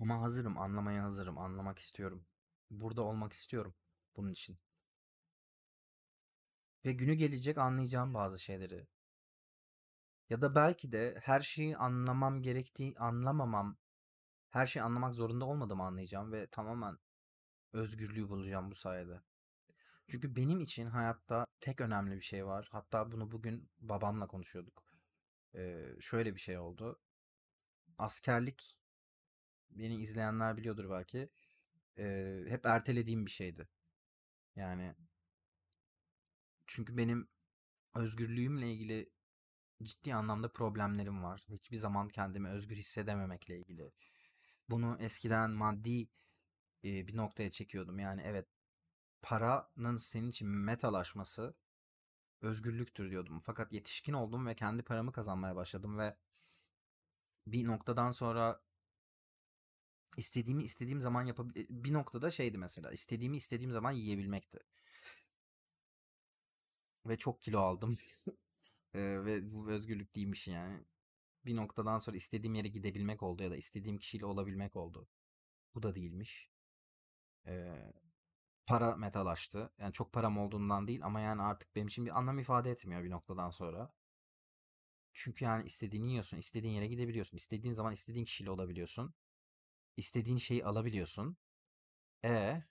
Ama 0.00 0.20
hazırım, 0.22 0.58
anlamaya 0.58 1.02
hazırım, 1.04 1.38
anlamak 1.38 1.78
istiyorum. 1.78 2.26
Burada 2.70 3.02
olmak 3.02 3.32
istiyorum 3.32 3.74
bunun 4.16 4.32
için. 4.32 4.58
Ve 6.88 6.92
günü 6.92 7.14
gelecek 7.14 7.58
anlayacağım 7.58 8.14
bazı 8.14 8.38
şeyleri. 8.38 8.86
Ya 10.30 10.40
da 10.40 10.54
belki 10.54 10.92
de 10.92 11.20
her 11.22 11.40
şeyi 11.40 11.76
anlamam 11.76 12.42
gerektiği, 12.42 12.94
anlamamam, 12.98 13.76
her 14.50 14.66
şeyi 14.66 14.82
anlamak 14.82 15.14
zorunda 15.14 15.44
olmadığımı 15.44 15.82
anlayacağım 15.82 16.32
ve 16.32 16.46
tamamen 16.46 16.98
özgürlüğü 17.72 18.28
bulacağım 18.28 18.70
bu 18.70 18.74
sayede. 18.74 19.22
Çünkü 20.08 20.36
benim 20.36 20.60
için 20.60 20.86
hayatta 20.86 21.46
tek 21.60 21.80
önemli 21.80 22.16
bir 22.16 22.22
şey 22.22 22.46
var. 22.46 22.68
Hatta 22.72 23.12
bunu 23.12 23.32
bugün 23.32 23.70
babamla 23.80 24.26
konuşuyorduk. 24.26 24.84
Ee, 25.54 25.86
şöyle 26.00 26.34
bir 26.34 26.40
şey 26.40 26.58
oldu. 26.58 27.00
Askerlik, 27.98 28.80
beni 29.70 29.96
izleyenler 29.96 30.56
biliyordur 30.56 30.90
belki. 30.90 31.30
ee, 31.98 32.44
hep 32.48 32.66
ertelediğim 32.66 33.26
bir 33.26 33.30
şeydi. 33.30 33.68
Yani 34.56 34.94
çünkü 36.68 36.96
benim 36.96 37.28
özgürlüğümle 37.94 38.72
ilgili 38.72 39.10
ciddi 39.82 40.14
anlamda 40.14 40.52
problemlerim 40.52 41.22
var. 41.24 41.46
Hiçbir 41.48 41.76
zaman 41.76 42.08
kendimi 42.08 42.48
özgür 42.48 42.76
hissedememekle 42.76 43.58
ilgili. 43.58 43.92
Bunu 44.70 44.96
eskiden 45.00 45.50
maddi 45.50 46.08
e, 46.84 47.08
bir 47.08 47.16
noktaya 47.16 47.50
çekiyordum. 47.50 47.98
Yani 47.98 48.22
evet 48.24 48.48
paranın 49.22 49.96
senin 49.96 50.30
için 50.30 50.48
metalaşması 50.48 51.54
özgürlüktür 52.40 53.10
diyordum. 53.10 53.40
Fakat 53.40 53.72
yetişkin 53.72 54.12
oldum 54.12 54.46
ve 54.46 54.54
kendi 54.54 54.82
paramı 54.82 55.12
kazanmaya 55.12 55.56
başladım 55.56 55.98
ve 55.98 56.16
bir 57.46 57.66
noktadan 57.66 58.10
sonra 58.10 58.60
istediğimi 60.16 60.64
istediğim 60.64 61.00
zaman 61.00 61.24
yapabil 61.24 61.66
bir 61.70 61.92
noktada 61.92 62.30
şeydi 62.30 62.58
mesela 62.58 62.92
istediğimi 62.92 63.36
istediğim 63.36 63.72
zaman 63.72 63.90
yiyebilmekti. 63.90 64.58
Ve 67.08 67.16
çok 67.18 67.42
kilo 67.42 67.60
aldım. 67.60 67.98
Ee, 68.94 69.00
ve 69.24 69.52
bu 69.52 69.70
özgürlük 69.70 70.16
değilmiş 70.16 70.48
yani. 70.48 70.84
Bir 71.46 71.56
noktadan 71.56 71.98
sonra 71.98 72.16
istediğim 72.16 72.54
yere 72.54 72.68
gidebilmek 72.68 73.22
oldu 73.22 73.42
ya 73.42 73.50
da 73.50 73.56
istediğim 73.56 73.98
kişiyle 73.98 74.26
olabilmek 74.26 74.76
oldu. 74.76 75.08
Bu 75.74 75.82
da 75.82 75.94
değilmiş. 75.94 76.50
Ee, 77.46 77.92
para 78.66 78.96
metalaştı. 78.96 79.70
Yani 79.78 79.92
çok 79.92 80.12
param 80.12 80.38
olduğundan 80.38 80.88
değil 80.88 81.04
ama 81.04 81.20
yani 81.20 81.42
artık 81.42 81.76
benim 81.76 81.88
için 81.88 82.06
bir 82.06 82.18
anlam 82.18 82.38
ifade 82.38 82.70
etmiyor 82.70 83.04
bir 83.04 83.10
noktadan 83.10 83.50
sonra. 83.50 83.92
Çünkü 85.12 85.44
yani 85.44 85.66
istediğini 85.66 86.10
yiyorsun, 86.10 86.36
istediğin 86.36 86.74
yere 86.74 86.86
gidebiliyorsun, 86.86 87.36
istediğin 87.36 87.74
zaman 87.74 87.92
istediğin 87.92 88.24
kişiyle 88.24 88.50
olabiliyorsun. 88.50 89.14
İstediğin 89.96 90.38
şeyi 90.38 90.64
alabiliyorsun. 90.64 91.36
E 92.24 92.62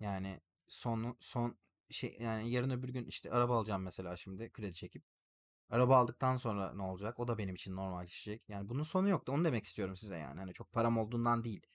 yani 0.00 0.40
sonu 0.68 1.16
son 1.20 1.56
şey 1.90 2.16
yani 2.20 2.50
yarın 2.50 2.70
öbür 2.70 2.88
gün 2.88 3.06
işte 3.06 3.30
araba 3.32 3.58
alacağım 3.58 3.82
mesela 3.82 4.16
şimdi 4.16 4.52
kredi 4.52 4.74
çekip. 4.74 5.04
Araba 5.70 5.96
aldıktan 5.96 6.36
sonra 6.36 6.72
ne 6.74 6.82
olacak? 6.82 7.20
O 7.20 7.28
da 7.28 7.38
benim 7.38 7.54
için 7.54 7.76
normal 7.76 8.06
işleyecek. 8.06 8.48
Yani 8.48 8.68
bunun 8.68 8.82
sonu 8.82 9.08
yok 9.08 9.26
da 9.26 9.32
onu 9.32 9.44
demek 9.44 9.64
istiyorum 9.64 9.96
size 9.96 10.18
yani. 10.18 10.40
Hani 10.40 10.52
çok 10.52 10.72
param 10.72 10.98
olduğundan 10.98 11.44
değil. 11.44 11.66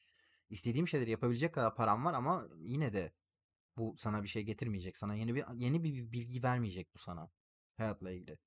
İstediğim 0.49 0.87
şeyleri 0.87 1.11
yapabilecek 1.11 1.53
kadar 1.53 1.75
param 1.75 2.05
var 2.05 2.13
ama 2.13 2.47
yine 2.59 2.93
de 2.93 3.13
bu 3.77 3.95
sana 3.97 4.23
bir 4.23 4.27
şey 4.27 4.43
getirmeyecek. 4.43 4.97
Sana 4.97 5.15
yeni 5.15 5.35
bir 5.35 5.45
yeni 5.53 5.83
bir 5.83 6.11
bilgi 6.11 6.43
vermeyecek 6.43 6.93
bu 6.95 6.99
sana 6.99 7.31
hayatla 7.77 8.11
ilgili. 8.11 8.37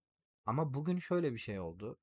Ama 0.47 0.75
bugün 0.75 0.99
şöyle 0.99 1.33
bir 1.33 1.39
şey 1.39 1.61
oldu. 1.61 1.99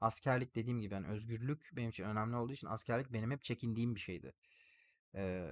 Askerlik 0.00 0.56
dediğim 0.56 0.80
gibi 0.80 0.94
yani 0.94 1.06
özgürlük 1.06 1.70
benim 1.72 1.90
için 1.90 2.04
önemli 2.04 2.36
olduğu 2.36 2.52
için 2.52 2.66
askerlik 2.66 3.12
benim 3.12 3.30
hep 3.30 3.42
çekindiğim 3.42 3.94
bir 3.94 4.00
şeydi. 4.00 4.34
Ee, 5.14 5.50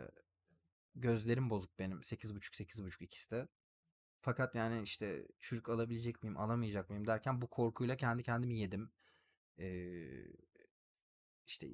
gözlerim 0.94 1.50
bozuk 1.50 1.78
benim. 1.78 2.02
sekiz 2.04 2.34
buçuk 2.34 2.56
sekiz 2.56 2.84
buçuk 2.84 3.02
ikisi 3.02 3.30
de. 3.30 3.48
Fakat 4.20 4.54
yani 4.54 4.82
işte 4.82 5.28
çürük 5.40 5.68
alabilecek 5.68 6.22
miyim, 6.22 6.36
alamayacak 6.38 6.90
mıyım 6.90 7.06
derken 7.06 7.42
bu 7.42 7.46
korkuyla 7.50 7.96
kendi 7.96 8.22
kendimi 8.22 8.58
yedim. 8.58 8.92
Ee, 9.58 10.26
işte 11.46 11.68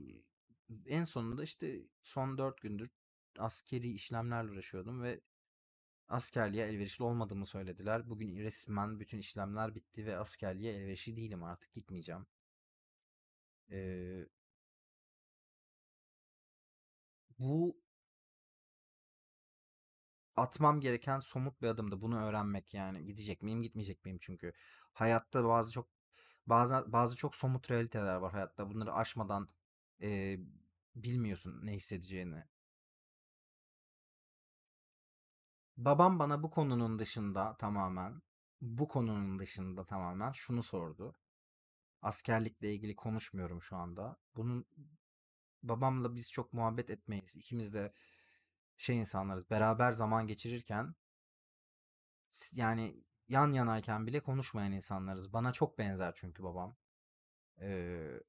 en 0.86 1.04
sonunda 1.04 1.42
işte 1.44 1.82
son 2.02 2.38
dört 2.38 2.60
gündür 2.62 2.90
askeri 3.38 3.90
işlemlerle 3.92 4.50
uğraşıyordum 4.52 5.02
ve 5.02 5.20
askerliğe 6.08 6.66
elverişli 6.66 7.04
olmadığımı 7.04 7.46
söylediler. 7.46 8.10
Bugün 8.10 8.36
resmen 8.38 9.00
bütün 9.00 9.18
işlemler 9.18 9.74
bitti 9.74 10.06
ve 10.06 10.18
askerliğe 10.18 10.72
elverişli 10.74 11.16
değilim 11.16 11.44
artık 11.44 11.72
gitmeyeceğim. 11.72 12.26
Ee, 13.70 14.26
bu 17.38 17.76
atmam 20.38 20.80
gereken 20.80 21.20
somut 21.20 21.62
bir 21.62 21.68
adımdı. 21.68 22.00
Bunu 22.00 22.18
öğrenmek 22.24 22.74
yani. 22.74 23.04
Gidecek 23.06 23.42
miyim, 23.42 23.62
gitmeyecek 23.62 24.04
miyim 24.04 24.18
çünkü. 24.20 24.52
Hayatta 24.92 25.44
bazı 25.44 25.72
çok 25.72 25.88
bazı 26.46 26.92
bazı 26.92 27.16
çok 27.16 27.36
somut 27.36 27.70
realiteler 27.70 28.16
var 28.16 28.32
hayatta. 28.32 28.70
Bunları 28.70 28.94
aşmadan 28.94 29.48
e, 30.02 30.38
bilmiyorsun 30.94 31.60
ne 31.66 31.72
hissedeceğini. 31.72 32.44
Babam 35.76 36.18
bana 36.18 36.42
bu 36.42 36.50
konunun 36.50 36.98
dışında 36.98 37.56
tamamen 37.56 38.22
bu 38.60 38.88
konunun 38.88 39.38
dışında 39.38 39.84
tamamen 39.86 40.32
şunu 40.32 40.62
sordu. 40.62 41.16
Askerlikle 42.02 42.74
ilgili 42.74 42.96
konuşmuyorum 42.96 43.62
şu 43.62 43.76
anda. 43.76 44.16
Bunun 44.36 44.66
babamla 45.62 46.16
biz 46.16 46.32
çok 46.32 46.52
muhabbet 46.52 46.90
etmeyiz. 46.90 47.36
İkimiz 47.36 47.74
de 47.74 47.92
şey 48.78 48.98
insanlarız. 48.98 49.50
Beraber 49.50 49.92
zaman 49.92 50.26
geçirirken 50.26 50.94
yani 52.52 53.04
yan 53.28 53.52
yanayken 53.52 54.06
bile 54.06 54.20
konuşmayan 54.20 54.72
insanlarız. 54.72 55.32
Bana 55.32 55.52
çok 55.52 55.78
benzer 55.78 56.12
çünkü 56.16 56.42
babam. 56.42 56.76
Ee, 57.60 58.20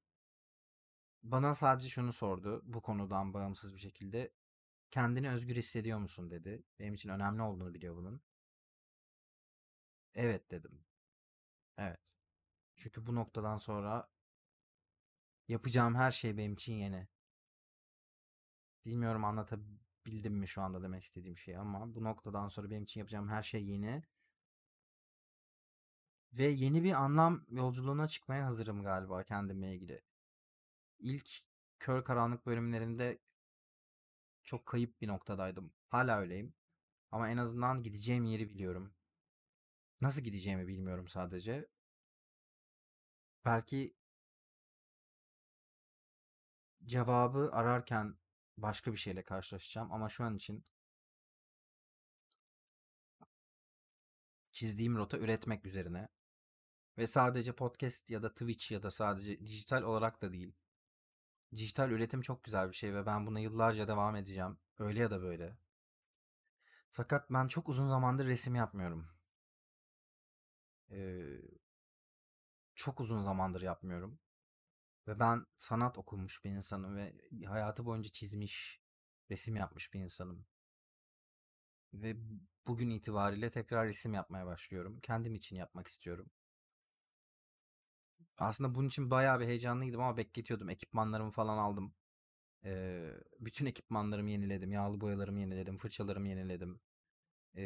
bana 1.24 1.54
sadece 1.54 1.90
şunu 1.90 2.14
sordu 2.14 2.62
bu 2.66 2.82
konudan 2.82 3.34
bağımsız 3.34 3.74
bir 3.74 3.80
şekilde. 3.80 4.34
Kendini 4.92 5.30
özgür 5.32 5.56
hissediyor 5.56 6.00
musun 6.00 6.32
dedi. 6.32 6.64
Benim 6.80 6.94
için 6.94 7.10
önemli 7.10 7.42
olduğunu 7.42 7.74
biliyor 7.74 7.96
bunun. 7.96 8.22
Evet 10.16 10.52
dedim. 10.52 10.86
Evet. 11.78 12.14
Çünkü 12.76 13.06
bu 13.06 13.16
noktadan 13.16 13.58
sonra 13.58 14.10
yapacağım 15.48 15.96
her 15.96 16.12
şey 16.12 16.38
benim 16.38 16.54
için 16.54 16.74
yeni. 16.74 17.08
Bilmiyorum 18.86 19.26
anlatabildim 19.26 19.89
mi 20.30 20.48
şu 20.48 20.62
anda 20.62 20.84
demek 20.84 21.04
istediğim 21.04 21.38
şey 21.38 21.58
ama 21.58 21.96
bu 21.96 22.04
noktadan 22.04 22.48
sonra 22.48 22.70
benim 22.70 22.84
için 22.84 23.00
yapacağım 23.00 23.30
her 23.30 23.44
şey 23.44 23.66
yeni. 23.66 24.04
Ve 26.34 26.46
yeni 26.46 26.84
bir 26.84 26.92
anlam 26.94 27.46
yolculuğuna 27.50 28.08
çıkmaya 28.08 28.46
hazırım 28.46 28.84
galiba 28.84 29.24
kendimle 29.24 29.76
ilgili. 29.76 30.02
İlk 31.00 31.30
kör 31.80 32.04
karanlık 32.04 32.46
bölümlerinde 32.46 33.20
çok 34.44 34.66
kayıp 34.66 35.02
bir 35.02 35.08
noktadaydım. 35.08 35.74
Hala 35.88 36.20
öyleyim. 36.20 36.54
Ama 37.12 37.30
en 37.30 37.38
azından 37.38 37.84
gideceğim 37.84 38.26
yeri 38.26 38.50
biliyorum. 38.50 38.94
Nasıl 40.02 40.22
gideceğimi 40.22 40.68
bilmiyorum 40.68 41.08
sadece. 41.08 41.68
Belki 43.46 43.96
cevabı 46.86 47.50
ararken 47.54 48.19
başka 48.62 48.92
bir 48.92 48.98
şeyle 48.98 49.24
karşılaşacağım 49.24 49.92
ama 49.92 50.10
şu 50.10 50.24
an 50.24 50.36
için 50.36 50.66
çizdiğim 54.52 54.96
rota 54.98 55.18
üretmek 55.18 55.66
üzerine 55.66 56.08
ve 56.98 57.08
sadece 57.08 57.56
podcast 57.56 58.10
ya 58.10 58.24
da 58.24 58.30
Twitch 58.30 58.72
ya 58.72 58.84
da 58.84 58.92
sadece 58.92 59.40
dijital 59.40 59.84
olarak 59.84 60.22
da 60.22 60.34
değil. 60.34 60.54
Dijital 61.56 61.92
üretim 61.92 62.22
çok 62.22 62.44
güzel 62.44 62.70
bir 62.70 62.76
şey 62.76 62.94
ve 62.94 63.06
ben 63.06 63.26
buna 63.26 63.40
yıllarca 63.40 63.88
devam 63.88 64.16
edeceğim. 64.16 64.58
Öyle 64.80 65.00
ya 65.00 65.12
da 65.12 65.22
böyle. 65.22 65.58
Fakat 66.92 67.30
ben 67.30 67.48
çok 67.48 67.70
uzun 67.70 67.90
zamandır 67.90 68.26
resim 68.28 68.56
yapmıyorum. 68.56 69.08
Ee, 70.92 71.42
çok 72.76 73.00
uzun 73.00 73.22
zamandır 73.22 73.62
yapmıyorum. 73.62 74.20
Ve 75.10 75.20
ben 75.20 75.46
sanat 75.58 75.98
okumuş 75.98 76.46
bir 76.46 76.50
insanım 76.50 76.96
ve 76.96 77.14
hayatı 77.46 77.86
boyunca 77.86 78.10
çizmiş, 78.10 78.82
resim 79.32 79.56
yapmış 79.56 79.94
bir 79.94 80.00
insanım. 80.00 80.46
Ve 81.94 82.16
bugün 82.68 82.90
itibariyle 82.90 83.50
tekrar 83.50 83.88
resim 83.88 84.14
yapmaya 84.14 84.46
başlıyorum. 84.46 85.00
Kendim 85.00 85.36
için 85.36 85.56
yapmak 85.56 85.88
istiyorum. 85.88 86.30
Aslında 88.38 88.76
bunun 88.76 88.88
için 88.88 89.12
bayağı 89.12 89.40
bir 89.40 89.46
heyecanlıydım 89.46 90.02
ama 90.02 90.18
bekletiyordum. 90.18 90.70
Ekipmanlarımı 90.70 91.32
falan 91.32 91.58
aldım. 91.58 91.94
Ee, 92.66 93.12
bütün 93.40 93.66
ekipmanlarımı 93.66 94.30
yeniledim. 94.30 94.72
Yağlı 94.72 95.02
boyalarımı 95.02 95.40
yeniledim. 95.40 95.78
Fırçalarımı 95.78 96.28
yeniledim. 96.30 96.82
Ee, 97.58 97.64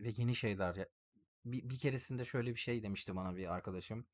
ve 0.00 0.10
yeni 0.16 0.34
şeyler. 0.34 0.88
Bir, 1.44 1.70
bir 1.70 1.78
keresinde 1.78 2.24
şöyle 2.24 2.50
bir 2.50 2.60
şey 2.60 2.82
demişti 2.82 3.16
bana 3.16 3.36
bir 3.36 3.54
arkadaşım. 3.54 4.06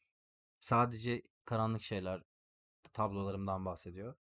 Sadece 0.60 1.22
karanlık 1.46 1.82
şeyler 1.82 2.22
tablolarımdan 2.92 3.64
bahsediyor. 3.64 4.14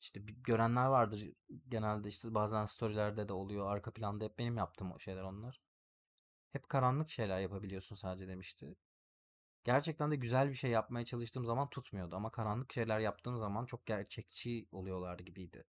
İşte 0.00 0.20
görenler 0.20 0.86
vardır 0.86 1.30
genelde 1.68 2.08
işte 2.08 2.34
bazen 2.34 2.66
storylerde 2.66 3.28
de 3.28 3.32
oluyor. 3.32 3.72
Arka 3.72 3.92
planda 3.92 4.24
hep 4.24 4.38
benim 4.38 4.56
yaptığım 4.56 4.92
o 4.92 4.98
şeyler 4.98 5.22
onlar. 5.22 5.60
Hep 6.52 6.68
karanlık 6.68 7.10
şeyler 7.10 7.40
yapabiliyorsun 7.40 7.96
sadece 7.96 8.28
demişti. 8.28 8.76
Gerçekten 9.64 10.10
de 10.10 10.16
güzel 10.16 10.48
bir 10.50 10.54
şey 10.54 10.70
yapmaya 10.70 11.04
çalıştığım 11.04 11.46
zaman 11.46 11.70
tutmuyordu 11.70 12.16
ama 12.16 12.30
karanlık 12.30 12.72
şeyler 12.72 13.00
yaptığım 13.00 13.36
zaman 13.36 13.66
çok 13.66 13.86
gerçekçi 13.86 14.68
oluyorlar 14.72 15.18
gibiydi. 15.18 15.64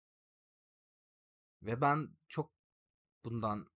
Ve 1.62 1.80
ben 1.80 2.16
çok 2.28 2.52
bundan 3.24 3.66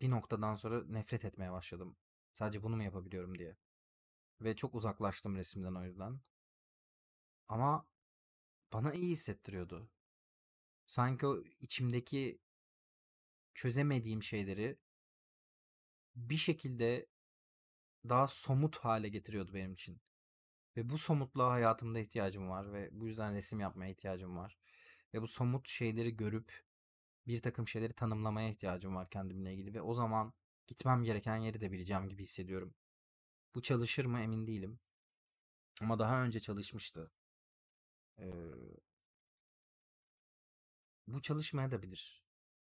bir 0.00 0.10
noktadan 0.10 0.54
sonra 0.54 0.84
nefret 0.86 1.24
etmeye 1.24 1.52
başladım. 1.52 1.96
Sadece 2.32 2.62
bunu 2.62 2.76
mu 2.76 2.82
yapabiliyorum 2.82 3.38
diye. 3.38 3.56
Ve 4.40 4.56
çok 4.56 4.74
uzaklaştım 4.74 5.36
resimden 5.36 5.74
o 5.74 5.84
yüzden. 5.84 6.20
Ama 7.48 7.86
bana 8.72 8.92
iyi 8.92 9.10
hissettiriyordu. 9.10 9.90
Sanki 10.86 11.26
o 11.26 11.42
içimdeki 11.60 12.38
çözemediğim 13.54 14.22
şeyleri 14.22 14.78
bir 16.16 16.36
şekilde 16.36 17.06
daha 18.08 18.28
somut 18.28 18.76
hale 18.76 19.08
getiriyordu 19.08 19.54
benim 19.54 19.72
için. 19.72 20.00
Ve 20.76 20.90
bu 20.90 20.98
somutluğa 20.98 21.50
hayatımda 21.50 21.98
ihtiyacım 21.98 22.50
var 22.50 22.72
ve 22.72 22.88
bu 22.92 23.06
yüzden 23.06 23.34
resim 23.34 23.60
yapmaya 23.60 23.90
ihtiyacım 23.90 24.36
var. 24.36 24.58
Ve 25.14 25.22
bu 25.22 25.26
somut 25.28 25.68
şeyleri 25.68 26.16
görüp 26.16 26.64
bir 27.26 27.42
takım 27.42 27.68
şeyleri 27.68 27.92
tanımlamaya 27.92 28.48
ihtiyacım 28.48 28.96
var 28.96 29.10
kendimle 29.10 29.54
ilgili 29.54 29.74
ve 29.74 29.82
o 29.82 29.94
zaman 29.94 30.32
gitmem 30.66 31.04
gereken 31.04 31.36
yeri 31.36 31.60
de 31.60 31.72
bileceğim 31.72 32.08
gibi 32.08 32.22
hissediyorum. 32.22 32.74
Bu 33.54 33.62
çalışır 33.62 34.04
mı 34.04 34.20
emin 34.20 34.46
değilim. 34.46 34.80
Ama 35.80 35.98
daha 35.98 36.22
önce 36.22 36.40
çalışmıştı. 36.40 37.12
Bu 41.06 41.22
çalışmaya 41.22 41.70
da 41.70 41.82
bilir. 41.82 42.24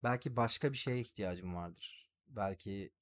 Belki 0.02 0.36
başka 0.36 0.72
bir 0.72 0.78
şeye 0.78 1.00
ihtiyacım 1.00 1.54
vardır. 1.54 2.10
Belki 2.28 2.92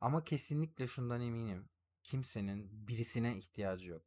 ama 0.00 0.24
kesinlikle 0.24 0.86
şundan 0.86 1.20
eminim. 1.20 1.68
Kimsenin 2.02 2.88
birisine 2.88 3.38
ihtiyacı 3.38 3.90
yok. 3.90 4.02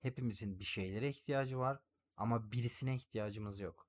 Hepimizin 0.00 0.58
bir 0.58 0.64
şeylere 0.64 1.08
ihtiyacı 1.08 1.58
var 1.58 1.80
ama 2.16 2.52
birisine 2.52 2.96
ihtiyacımız 2.96 3.60
yok. 3.60 3.88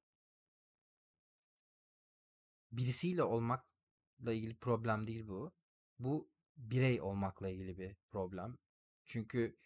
Birisiyle 2.72 3.24
olmakla 3.24 4.34
ilgili 4.34 4.56
problem 4.56 5.08
değil 5.08 5.28
bu. 5.28 5.52
Bu 6.00 6.30
birey 6.58 7.02
olmakla 7.02 7.50
ilgili 7.50 7.78
bir 7.78 7.96
problem. 8.10 8.58
Çünkü 9.06 9.58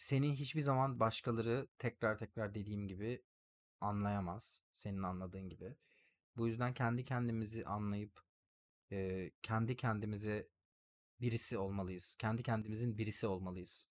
seni 0.00 0.34
hiçbir 0.40 0.60
zaman 0.62 1.00
başkaları 1.00 1.68
tekrar 1.78 2.18
tekrar 2.18 2.54
dediğim 2.54 2.88
gibi 2.88 3.22
anlayamaz 3.80 4.62
senin 4.72 5.02
anladığın 5.02 5.48
gibi. 5.48 5.76
Bu 6.36 6.48
yüzden 6.48 6.74
kendi 6.74 7.04
kendimizi 7.04 7.64
anlayıp 7.66 8.20
e, 8.92 9.30
kendi 9.42 9.76
kendimize 9.76 10.48
birisi 11.20 11.58
olmalıyız. 11.58 12.16
Kendi 12.18 12.42
kendimizin 12.42 12.98
birisi 12.98 13.26
olmalıyız. 13.26 13.88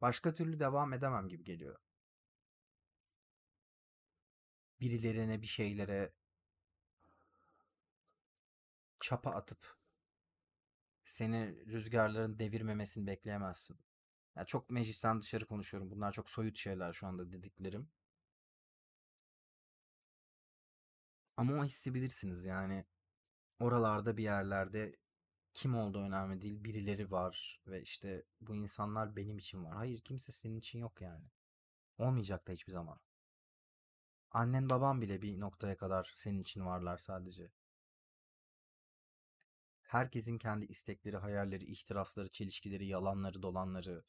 Başka 0.00 0.34
türlü 0.34 0.60
devam 0.60 0.92
edemem 0.92 1.28
gibi 1.28 1.44
geliyor. 1.44 1.78
Birilerine 4.80 5.42
bir 5.42 5.46
şeylere 5.46 6.12
çapa 9.00 9.30
atıp 9.30 9.76
seni 11.04 11.66
rüzgarların 11.66 12.38
devirmemesini 12.38 13.06
bekleyemezsin. 13.06 13.78
Ya 14.36 14.44
çok 14.44 14.70
meclisten 14.70 15.22
dışarı 15.22 15.46
konuşuyorum. 15.46 15.90
Bunlar 15.90 16.12
çok 16.12 16.30
soyut 16.30 16.56
şeyler 16.56 16.92
şu 16.92 17.06
anda 17.06 17.32
dediklerim. 17.32 17.88
Ama 21.36 21.54
o 21.60 21.64
hissi 21.64 21.94
bilirsiniz 21.94 22.44
yani. 22.44 22.84
Oralarda 23.60 24.16
bir 24.16 24.22
yerlerde 24.22 24.96
kim 25.54 25.76
olduğu 25.76 26.00
önemli 26.02 26.42
değil. 26.42 26.64
Birileri 26.64 27.10
var 27.10 27.60
ve 27.66 27.82
işte 27.82 28.24
bu 28.40 28.56
insanlar 28.56 29.16
benim 29.16 29.38
için 29.38 29.64
var. 29.64 29.76
Hayır 29.76 30.00
kimse 30.00 30.32
senin 30.32 30.58
için 30.58 30.78
yok 30.78 31.00
yani. 31.00 31.26
Olmayacak 31.98 32.48
da 32.48 32.52
hiçbir 32.52 32.72
zaman. 32.72 33.00
Annen 34.30 34.70
baban 34.70 35.00
bile 35.00 35.22
bir 35.22 35.40
noktaya 35.40 35.76
kadar 35.76 36.12
senin 36.16 36.40
için 36.40 36.66
varlar 36.66 36.98
sadece. 36.98 37.52
Herkesin 39.82 40.38
kendi 40.38 40.64
istekleri, 40.66 41.16
hayalleri, 41.16 41.64
ihtirasları, 41.64 42.30
çelişkileri, 42.30 42.86
yalanları, 42.86 43.42
dolanları, 43.42 44.04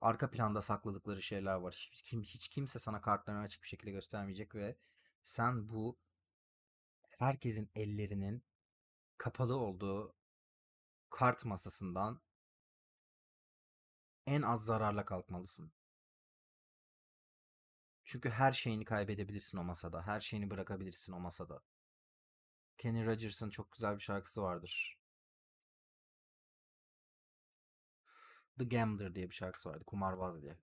arka 0.00 0.30
planda 0.30 0.62
sakladıkları 0.62 1.22
şeyler 1.22 1.54
var. 1.54 1.88
Hiç, 1.92 2.02
kim, 2.02 2.22
hiç 2.22 2.48
kimse 2.48 2.78
sana 2.78 3.00
kartlarını 3.00 3.42
açık 3.42 3.62
bir 3.62 3.68
şekilde 3.68 3.90
göstermeyecek 3.90 4.54
ve 4.54 4.76
sen 5.22 5.68
bu 5.68 5.98
herkesin 7.18 7.70
ellerinin 7.74 8.44
kapalı 9.18 9.56
olduğu 9.56 10.14
kart 11.10 11.44
masasından 11.44 12.20
en 14.26 14.42
az 14.42 14.64
zararla 14.64 15.04
kalkmalısın. 15.04 15.72
Çünkü 18.10 18.30
her 18.30 18.52
şeyini 18.52 18.84
kaybedebilirsin 18.84 19.58
o 19.58 19.64
masada. 19.64 20.02
Her 20.06 20.20
şeyini 20.20 20.50
bırakabilirsin 20.50 21.12
o 21.12 21.20
masada. 21.20 21.62
Kenny 22.78 23.06
Rogers'ın 23.06 23.50
çok 23.50 23.72
güzel 23.72 23.94
bir 23.96 24.00
şarkısı 24.02 24.42
vardır. 24.42 24.98
The 28.58 28.64
Gambler 28.64 29.14
diye 29.14 29.30
bir 29.30 29.34
şarkısı 29.34 29.68
vardı. 29.68 29.84
Kumarbaz 29.84 30.42
diye. 30.42 30.58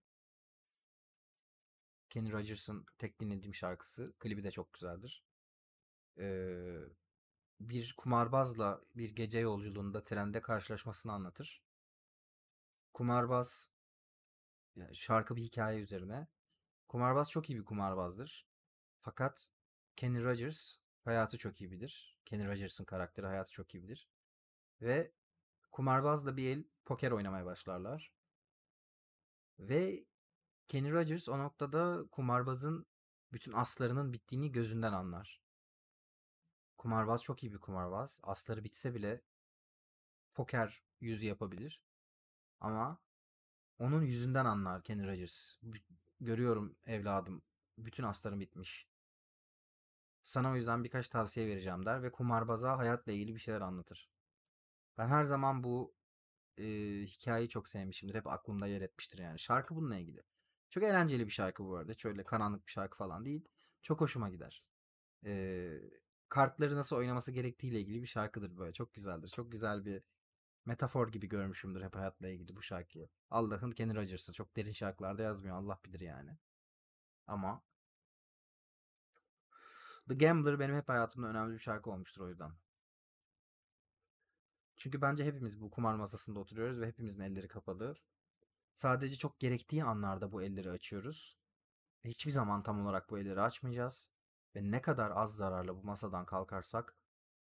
Kenny 2.09 2.31
Rogers'ın 2.31 2.85
tek 2.97 3.19
dinlediğim 3.19 3.55
şarkısı. 3.55 4.13
Klibi 4.19 4.43
de 4.43 4.51
çok 4.51 4.73
güzeldir. 4.73 5.23
Ee, 6.17 6.79
bir 7.59 7.93
kumarbazla 7.97 8.81
bir 8.95 9.15
gece 9.15 9.39
yolculuğunda 9.39 10.03
trende 10.03 10.41
karşılaşmasını 10.41 11.13
anlatır. 11.13 11.63
Kumarbaz 12.93 13.69
yani 14.75 14.95
şarkı 14.95 15.35
bir 15.35 15.41
hikaye 15.43 15.79
üzerine. 15.79 16.27
Kumarbaz 16.87 17.29
çok 17.31 17.49
iyi 17.49 17.59
bir 17.59 17.65
kumarbazdır. 17.65 18.47
Fakat 19.01 19.49
Kenny 19.95 20.23
Rogers 20.23 20.77
hayatı 21.03 21.37
çok 21.37 21.61
iyi 21.61 21.71
bilir. 21.71 22.17
Kenny 22.25 22.47
Rogers'ın 22.47 22.85
karakteri 22.85 23.25
hayatı 23.25 23.51
çok 23.51 23.75
iyi 23.75 23.83
bilir. 23.83 24.07
Ve 24.81 25.11
kumarbazla 25.71 26.37
bir 26.37 26.57
el 26.57 26.65
poker 26.85 27.11
oynamaya 27.11 27.45
başlarlar. 27.45 28.11
Ve 29.59 30.05
Kenny 30.67 30.91
Rogers 30.91 31.29
o 31.29 31.39
noktada 31.39 32.07
kumarbazın 32.11 32.85
bütün 33.33 33.53
aslarının 33.53 34.13
bittiğini 34.13 34.51
gözünden 34.51 34.93
anlar. 34.93 35.41
Kumarbaz 36.77 37.23
çok 37.23 37.43
iyi 37.43 37.53
bir 37.53 37.59
kumarbaz. 37.59 38.19
Asları 38.23 38.63
bitse 38.63 38.95
bile 38.95 39.21
poker 40.33 40.83
yüzü 40.99 41.25
yapabilir. 41.25 41.81
Ama 42.59 42.99
onun 43.79 44.01
yüzünden 44.01 44.45
anlar 44.45 44.83
Kenny 44.83 45.07
Rogers. 45.07 45.57
Görüyorum 46.19 46.75
evladım. 46.85 47.41
Bütün 47.77 48.03
aslarım 48.03 48.39
bitmiş. 48.39 48.87
Sana 50.23 50.51
o 50.51 50.55
yüzden 50.55 50.83
birkaç 50.83 51.09
tavsiye 51.09 51.47
vereceğim 51.47 51.85
der 51.85 52.03
ve 52.03 52.11
kumarbaza 52.11 52.77
hayatla 52.77 53.11
ilgili 53.11 53.35
bir 53.35 53.39
şeyler 53.39 53.61
anlatır. 53.61 54.09
Ben 54.97 55.07
her 55.07 55.23
zaman 55.23 55.63
bu 55.63 55.95
e, 56.57 56.63
hikayeyi 57.07 57.49
çok 57.49 57.67
sevmişimdir. 57.69 58.15
Hep 58.15 58.27
aklımda 58.27 58.67
yer 58.67 58.81
etmiştir 58.81 59.17
yani. 59.19 59.39
Şarkı 59.39 59.75
bununla 59.75 59.97
ilgili. 59.97 60.23
Çok 60.69 60.83
eğlenceli 60.83 61.25
bir 61.25 61.31
şarkı 61.31 61.65
bu 61.65 61.75
arada. 61.75 61.93
Şöyle 61.93 62.23
karanlık 62.23 62.67
bir 62.67 62.71
şarkı 62.71 62.97
falan 62.97 63.25
değil. 63.25 63.47
Çok 63.81 64.01
hoşuma 64.01 64.29
gider. 64.29 64.65
E, 65.25 65.71
kartları 66.29 66.75
nasıl 66.75 66.95
oynaması 66.95 67.31
gerektiğiyle 67.31 67.79
ilgili 67.79 68.01
bir 68.01 68.07
şarkıdır 68.07 68.57
böyle. 68.57 68.73
Çok 68.73 68.93
güzeldir. 68.93 69.27
Çok 69.29 69.51
güzel 69.51 69.85
bir 69.85 70.03
metafor 70.67 71.11
gibi 71.11 71.27
görmüşümdür 71.27 71.83
hep 71.83 71.95
hayatla 71.95 72.27
ilgili 72.27 72.55
bu 72.55 72.61
şarkıyı. 72.61 73.09
Allah'ın 73.29 73.71
Kenny 73.71 73.95
Rogers'ı 73.95 74.33
çok 74.33 74.55
derin 74.55 74.71
şarkılarda 74.71 75.23
yazmıyor. 75.23 75.57
Allah 75.57 75.79
bilir 75.85 75.99
yani. 75.99 76.37
Ama 77.27 77.63
The 80.09 80.15
Gambler 80.15 80.59
benim 80.59 80.75
hep 80.75 80.89
hayatımda 80.89 81.27
önemli 81.27 81.53
bir 81.53 81.59
şarkı 81.59 81.91
olmuştur 81.91 82.21
o 82.21 82.29
yüzden. 82.29 82.51
Çünkü 84.77 85.01
bence 85.01 85.25
hepimiz 85.25 85.61
bu 85.61 85.71
kumar 85.71 85.95
masasında 85.95 86.39
oturuyoruz 86.39 86.79
ve 86.79 86.87
hepimizin 86.87 87.21
elleri 87.21 87.47
kapalı. 87.47 87.95
Sadece 88.75 89.15
çok 89.15 89.39
gerektiği 89.39 89.83
anlarda 89.83 90.31
bu 90.31 90.43
elleri 90.43 90.69
açıyoruz. 90.71 91.37
Hiçbir 92.05 92.31
zaman 92.31 92.63
tam 92.63 92.81
olarak 92.81 93.09
bu 93.09 93.19
elleri 93.19 93.41
açmayacağız. 93.41 94.11
Ve 94.55 94.71
ne 94.71 94.81
kadar 94.81 95.11
az 95.11 95.35
zararla 95.35 95.75
bu 95.75 95.83
masadan 95.83 96.25
kalkarsak 96.25 96.95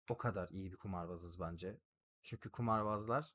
o 0.10 0.18
kadar 0.18 0.50
iyi 0.50 0.72
bir 0.72 0.78
kumarbazız 0.78 1.40
bence. 1.40 1.80
Çünkü 2.24 2.52
kumarbazlar 2.52 3.34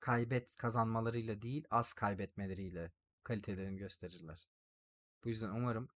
kaybet 0.00 0.56
kazanmalarıyla 0.56 1.42
değil 1.42 1.66
az 1.70 1.92
kaybetmeleriyle 1.92 2.92
kalitelerini 3.22 3.78
gösterirler. 3.78 4.48
Bu 5.24 5.28
yüzden 5.28 5.48
umarım 5.48 5.88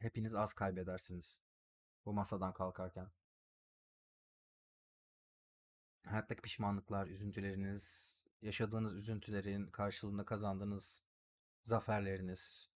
hepiniz 0.00 0.34
az 0.34 0.52
kaybedersiniz 0.52 1.40
bu 2.06 2.12
masadan 2.12 2.52
kalkarken. 2.52 3.10
Hayattaki 6.04 6.42
pişmanlıklar, 6.42 7.06
üzüntüleriniz, 7.06 8.16
yaşadığınız 8.42 8.94
üzüntülerin 8.94 9.66
karşılığında 9.66 10.24
kazandığınız 10.24 11.04
zaferleriniz. 11.62 12.70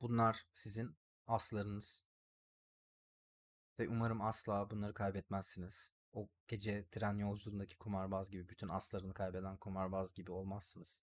Bunlar 0.00 0.46
sizin 0.52 0.96
aslarınız. 1.26 2.07
Ve 3.78 3.88
umarım 3.88 4.20
asla 4.20 4.70
bunları 4.70 4.94
kaybetmezsiniz. 4.94 5.92
O 6.12 6.28
gece 6.48 6.88
tren 6.90 7.18
yolculuğundaki 7.18 7.76
kumarbaz 7.78 8.30
gibi 8.30 8.48
bütün 8.48 8.68
aslarını 8.68 9.14
kaybeden 9.14 9.56
kumarbaz 9.56 10.14
gibi 10.14 10.30
olmazsınız. 10.32 11.02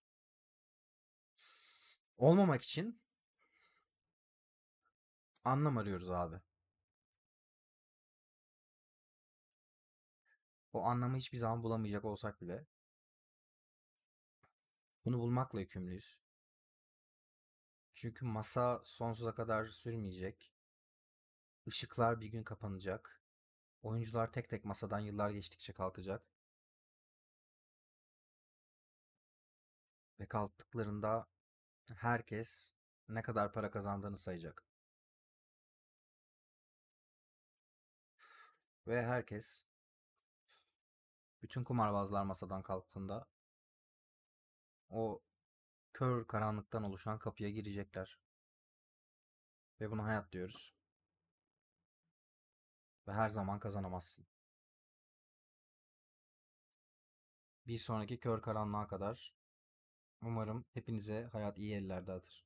Olmamak 2.17 2.61
için 2.61 3.01
anlam 5.43 5.77
arıyoruz 5.77 6.11
abi. 6.11 6.41
O 10.73 10.83
anlamı 10.83 11.17
hiçbir 11.17 11.37
zaman 11.37 11.63
bulamayacak 11.63 12.05
olsak 12.05 12.41
bile 12.41 12.65
bunu 15.05 15.19
bulmakla 15.19 15.59
yükümlüyüz. 15.59 16.19
Çünkü 17.93 18.25
masa 18.25 18.81
sonsuza 18.83 19.35
kadar 19.35 19.67
sürmeyecek. 19.67 20.54
Işıklar 21.65 22.21
bir 22.21 22.27
gün 22.27 22.43
kapanacak. 22.43 23.21
Oyuncular 23.83 24.31
tek 24.31 24.49
tek 24.49 24.65
masadan 24.65 24.99
yıllar 24.99 25.29
geçtikçe 25.29 25.73
kalkacak. 25.73 26.25
Ve 30.19 30.25
kalktıklarında 30.27 31.27
herkes 31.95 32.73
ne 33.09 33.21
kadar 33.21 33.53
para 33.53 33.71
kazandığını 33.71 34.17
sayacak. 34.17 34.63
Ve 38.87 39.05
herkes 39.05 39.65
bütün 41.41 41.63
kumarbazlar 41.63 42.23
masadan 42.23 42.63
kalktığında 42.63 43.27
o 44.89 45.21
kör 45.93 46.27
karanlıktan 46.27 46.83
oluşan 46.83 47.19
kapıya 47.19 47.49
girecekler. 47.49 48.19
Ve 49.81 49.91
buna 49.91 50.03
hayat 50.03 50.31
diyoruz. 50.31 50.74
Ve 53.07 53.13
her 53.13 53.29
zaman 53.29 53.59
kazanamazsın. 53.59 54.25
Bir 57.67 57.77
sonraki 57.79 58.19
kör 58.19 58.41
karanlığa 58.41 58.87
kadar 58.87 59.33
umarım 60.21 60.65
hepinize 60.73 61.29
hayat 61.31 61.57
iyi 61.57 61.75
ellerde 61.75 62.11
atır. 62.11 62.44